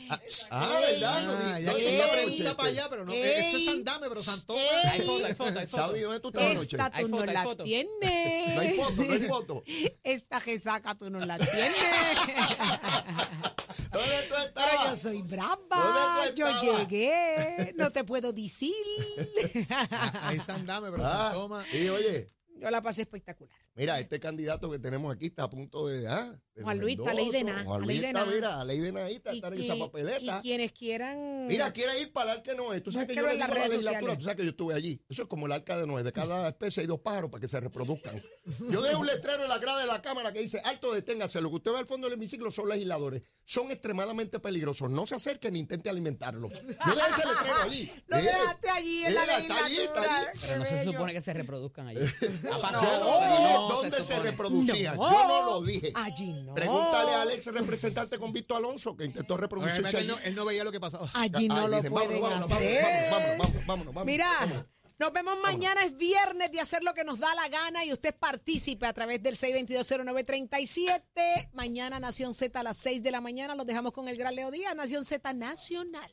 Ah, 0.49 0.79
¿verdad? 0.79 1.23
No, 1.23 1.31
Ah, 1.31 1.59
ya 1.59 1.71
no, 1.71 1.77
que 1.77 1.83
no, 1.83 1.89
iba 1.91 2.03
a 2.03 2.07
no, 2.07 2.13
preguntar 2.13 2.45
este, 2.45 2.55
para 2.55 2.69
allá, 2.69 2.87
pero 2.89 3.05
no, 3.05 3.11
Ey. 3.13 3.21
ese 3.47 3.57
es 3.57 3.65
Sandame, 3.65 4.07
pero 4.09 4.23
Santoma. 4.23 4.61
Hay 4.91 5.01
foto, 5.01 5.25
hay 5.25 5.33
foto, 5.35 5.59
hay 5.59 5.67
foto. 5.67 5.77
Saudi, 5.83 5.99
¿dónde 6.01 6.19
tú 6.19 6.27
estabas 6.29 6.51
anoche? 6.51 6.75
Esta 6.77 6.91
tú 6.99 7.07
no 7.09 7.25
la 7.25 7.55
tienes. 7.63 8.55
No 8.55 8.61
hay 8.61 8.73
foto, 8.79 9.03
no 9.03 9.13
hay 9.13 9.19
foto. 9.21 9.63
Esta 10.03 10.39
resaca 10.39 10.95
tú 10.95 11.09
no 11.09 11.19
la 11.19 11.37
tienes. 11.37 11.75
¿Dónde 13.91 14.21
tú 14.27 14.35
Pero 14.35 14.41
estabas? 14.43 14.89
yo 14.89 15.09
soy 15.09 15.21
brava. 15.21 15.57
¿Dónde 15.69 16.31
tú 16.31 16.37
Yo 16.37 16.77
llegué. 16.77 17.73
No 17.75 17.91
te 17.91 18.03
puedo 18.03 18.31
decir. 18.33 18.73
Ahí 20.21 20.39
Sandame, 20.39 20.91
pero 20.91 21.05
Ah, 21.05 21.29
Santoma. 21.31 21.65
y 21.73 21.89
oye, 21.89 22.29
Yo 22.59 22.69
la 22.69 22.81
pasé 22.81 23.03
espectacular. 23.03 23.57
Mira, 23.77 23.99
este 23.99 24.19
candidato 24.19 24.69
que 24.71 24.79
tenemos 24.79 25.13
aquí 25.13 25.27
está 25.27 25.43
a 25.43 25.49
punto 25.49 25.85
de. 25.87 26.07
ah, 26.07 26.35
de 26.55 26.63
Juan 26.63 26.79
Luis 26.79 26.97
está 26.97 27.11
a 27.11 27.13
ley 27.13 27.29
de 27.29 27.43
nada, 27.43 27.63
Juan 27.63 27.81
Luis 27.81 27.87
ley 27.89 27.99
de 27.99 28.07
está, 28.07 28.19
nada. 28.21 28.31
mira, 28.35 28.59
a 28.61 28.63
ley 28.65 28.79
de 28.79 28.91
nadita, 28.91 29.31
Y, 29.31 29.35
estar 29.35 29.53
en 29.53 29.61
esa 29.61 29.75
papeleta. 29.75 30.39
y 30.39 30.41
quienes 30.41 30.71
quieran. 30.71 31.47
Mira, 31.47 31.71
quiere 31.71 32.01
ir 32.01 32.11
para 32.11 32.31
el 32.31 32.37
arca 32.39 32.51
de 32.51 32.57
Noé. 32.57 32.81
Tú 32.81 32.91
sabes 32.91 33.07
que 33.07 33.13
yo 33.13 33.29
en 33.29 33.37
la 33.37 33.47
legislatura, 33.47 34.15
tú 34.17 34.23
sabes 34.23 34.37
que 34.37 34.43
yo 34.43 34.49
estuve 34.49 34.73
allí. 34.73 34.99
Eso 35.07 35.21
es 35.21 35.27
como 35.27 35.45
el 35.45 35.51
arca 35.51 35.77
de 35.77 35.85
Noé. 35.85 36.01
De 36.01 36.11
cada 36.11 36.47
especie 36.49 36.81
hay 36.81 36.87
dos 36.87 36.99
pájaros 37.01 37.29
para 37.29 37.41
que 37.41 37.47
se 37.47 37.59
reproduzcan. 37.59 38.19
Yo 38.71 38.81
dejo 38.81 38.99
un 38.99 39.05
letrero 39.05 39.43
en 39.43 39.49
la 39.49 39.59
grada 39.59 39.81
de 39.81 39.87
la 39.87 40.01
Cámara 40.01 40.33
que 40.33 40.39
dice, 40.41 40.59
alto, 40.65 40.91
deténgase. 40.93 41.39
Lo 41.41 41.49
que 41.51 41.57
usted 41.57 41.71
ve 41.73 41.77
al 41.77 41.85
fondo 41.85 42.07
del 42.07 42.15
hemiciclo 42.15 42.49
son 42.49 42.69
legisladores. 42.69 43.21
Son 43.45 43.71
extremadamente 43.71 44.39
peligrosos. 44.39 44.89
No 44.89 45.05
se 45.05 45.13
acerquen 45.13 45.53
ni 45.53 45.59
intente 45.59 45.89
alimentarlos. 45.91 46.51
Yo 46.53 46.59
dejé 46.95 47.09
ese 47.11 47.27
letrero 47.27 47.61
allí. 47.61 47.91
Lo 48.07 48.17
dejaste 48.17 48.69
allí 48.69 49.05
en 49.05 49.13
la 49.13 49.21
eh, 49.21 49.25
está 49.41 49.65
allí, 49.65 49.77
está 49.77 50.01
legislatura. 50.01 50.17
allí. 50.31 50.39
Pero 50.41 50.57
no 50.57 50.65
se 50.65 50.83
supone 50.83 51.13
que 51.13 51.21
se 51.21 51.33
reproduzcan 51.35 51.87
allí. 51.89 51.99
Ha 52.51 52.61
pasado. 52.61 53.66
Dónde 53.67 54.03
se. 54.03 54.17
No. 54.17 54.95
Yo 54.95 55.27
no 55.27 55.49
lo 55.49 55.63
dije. 55.63 55.91
Allí 55.95 56.33
no. 56.33 56.53
Pregúntale 56.53 57.13
al 57.13 57.31
ex 57.31 57.45
representante 57.47 58.17
con 58.17 58.31
Víctor 58.31 58.57
Alonso 58.57 58.95
que 58.95 59.05
intentó 59.05 59.37
reproducirse 59.37 59.97
allí. 59.97 60.07
no, 60.07 60.17
él 60.19 60.35
no 60.35 60.45
veía 60.45 60.63
lo 60.63 60.71
que 60.71 60.79
pasaba. 60.79 61.09
Allí 61.13 61.47
no 61.47 61.67
lo 61.67 61.81
pueden 61.83 62.21
vámonos, 62.21 62.51
hacer. 62.51 62.83
Vámonos, 62.83 63.11
vámonos, 63.11 63.37
vámonos, 63.37 63.65
vámonos, 63.67 63.93
vámonos. 63.93 64.05
Mira, 64.05 64.27
nos 64.99 65.13
vemos 65.13 65.37
mañana, 65.43 65.83
es 65.83 65.95
viernes 65.95 66.51
de 66.51 66.59
hacer 66.59 66.83
lo 66.83 66.95
que 66.95 67.03
nos 67.03 67.19
da 67.19 67.35
la 67.35 67.47
gana 67.49 67.85
y 67.85 67.93
usted 67.93 68.15
participe 68.15 68.87
a 68.87 68.93
través 68.93 69.21
del 69.21 69.35
6220937. 69.35 71.49
Mañana 71.53 71.99
Nación 71.99 72.33
Z 72.33 72.59
a 72.59 72.63
las 72.63 72.77
6 72.77 73.03
de 73.03 73.11
la 73.11 73.21
mañana. 73.21 73.53
Los 73.53 73.67
dejamos 73.67 73.91
con 73.91 74.07
el 74.07 74.17
gran 74.17 74.35
Leo 74.35 74.49
Díaz, 74.49 74.75
Nación 74.75 75.05
Z 75.05 75.33
Nacional. 75.33 76.11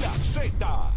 La 0.00 0.16
Z 0.18 0.94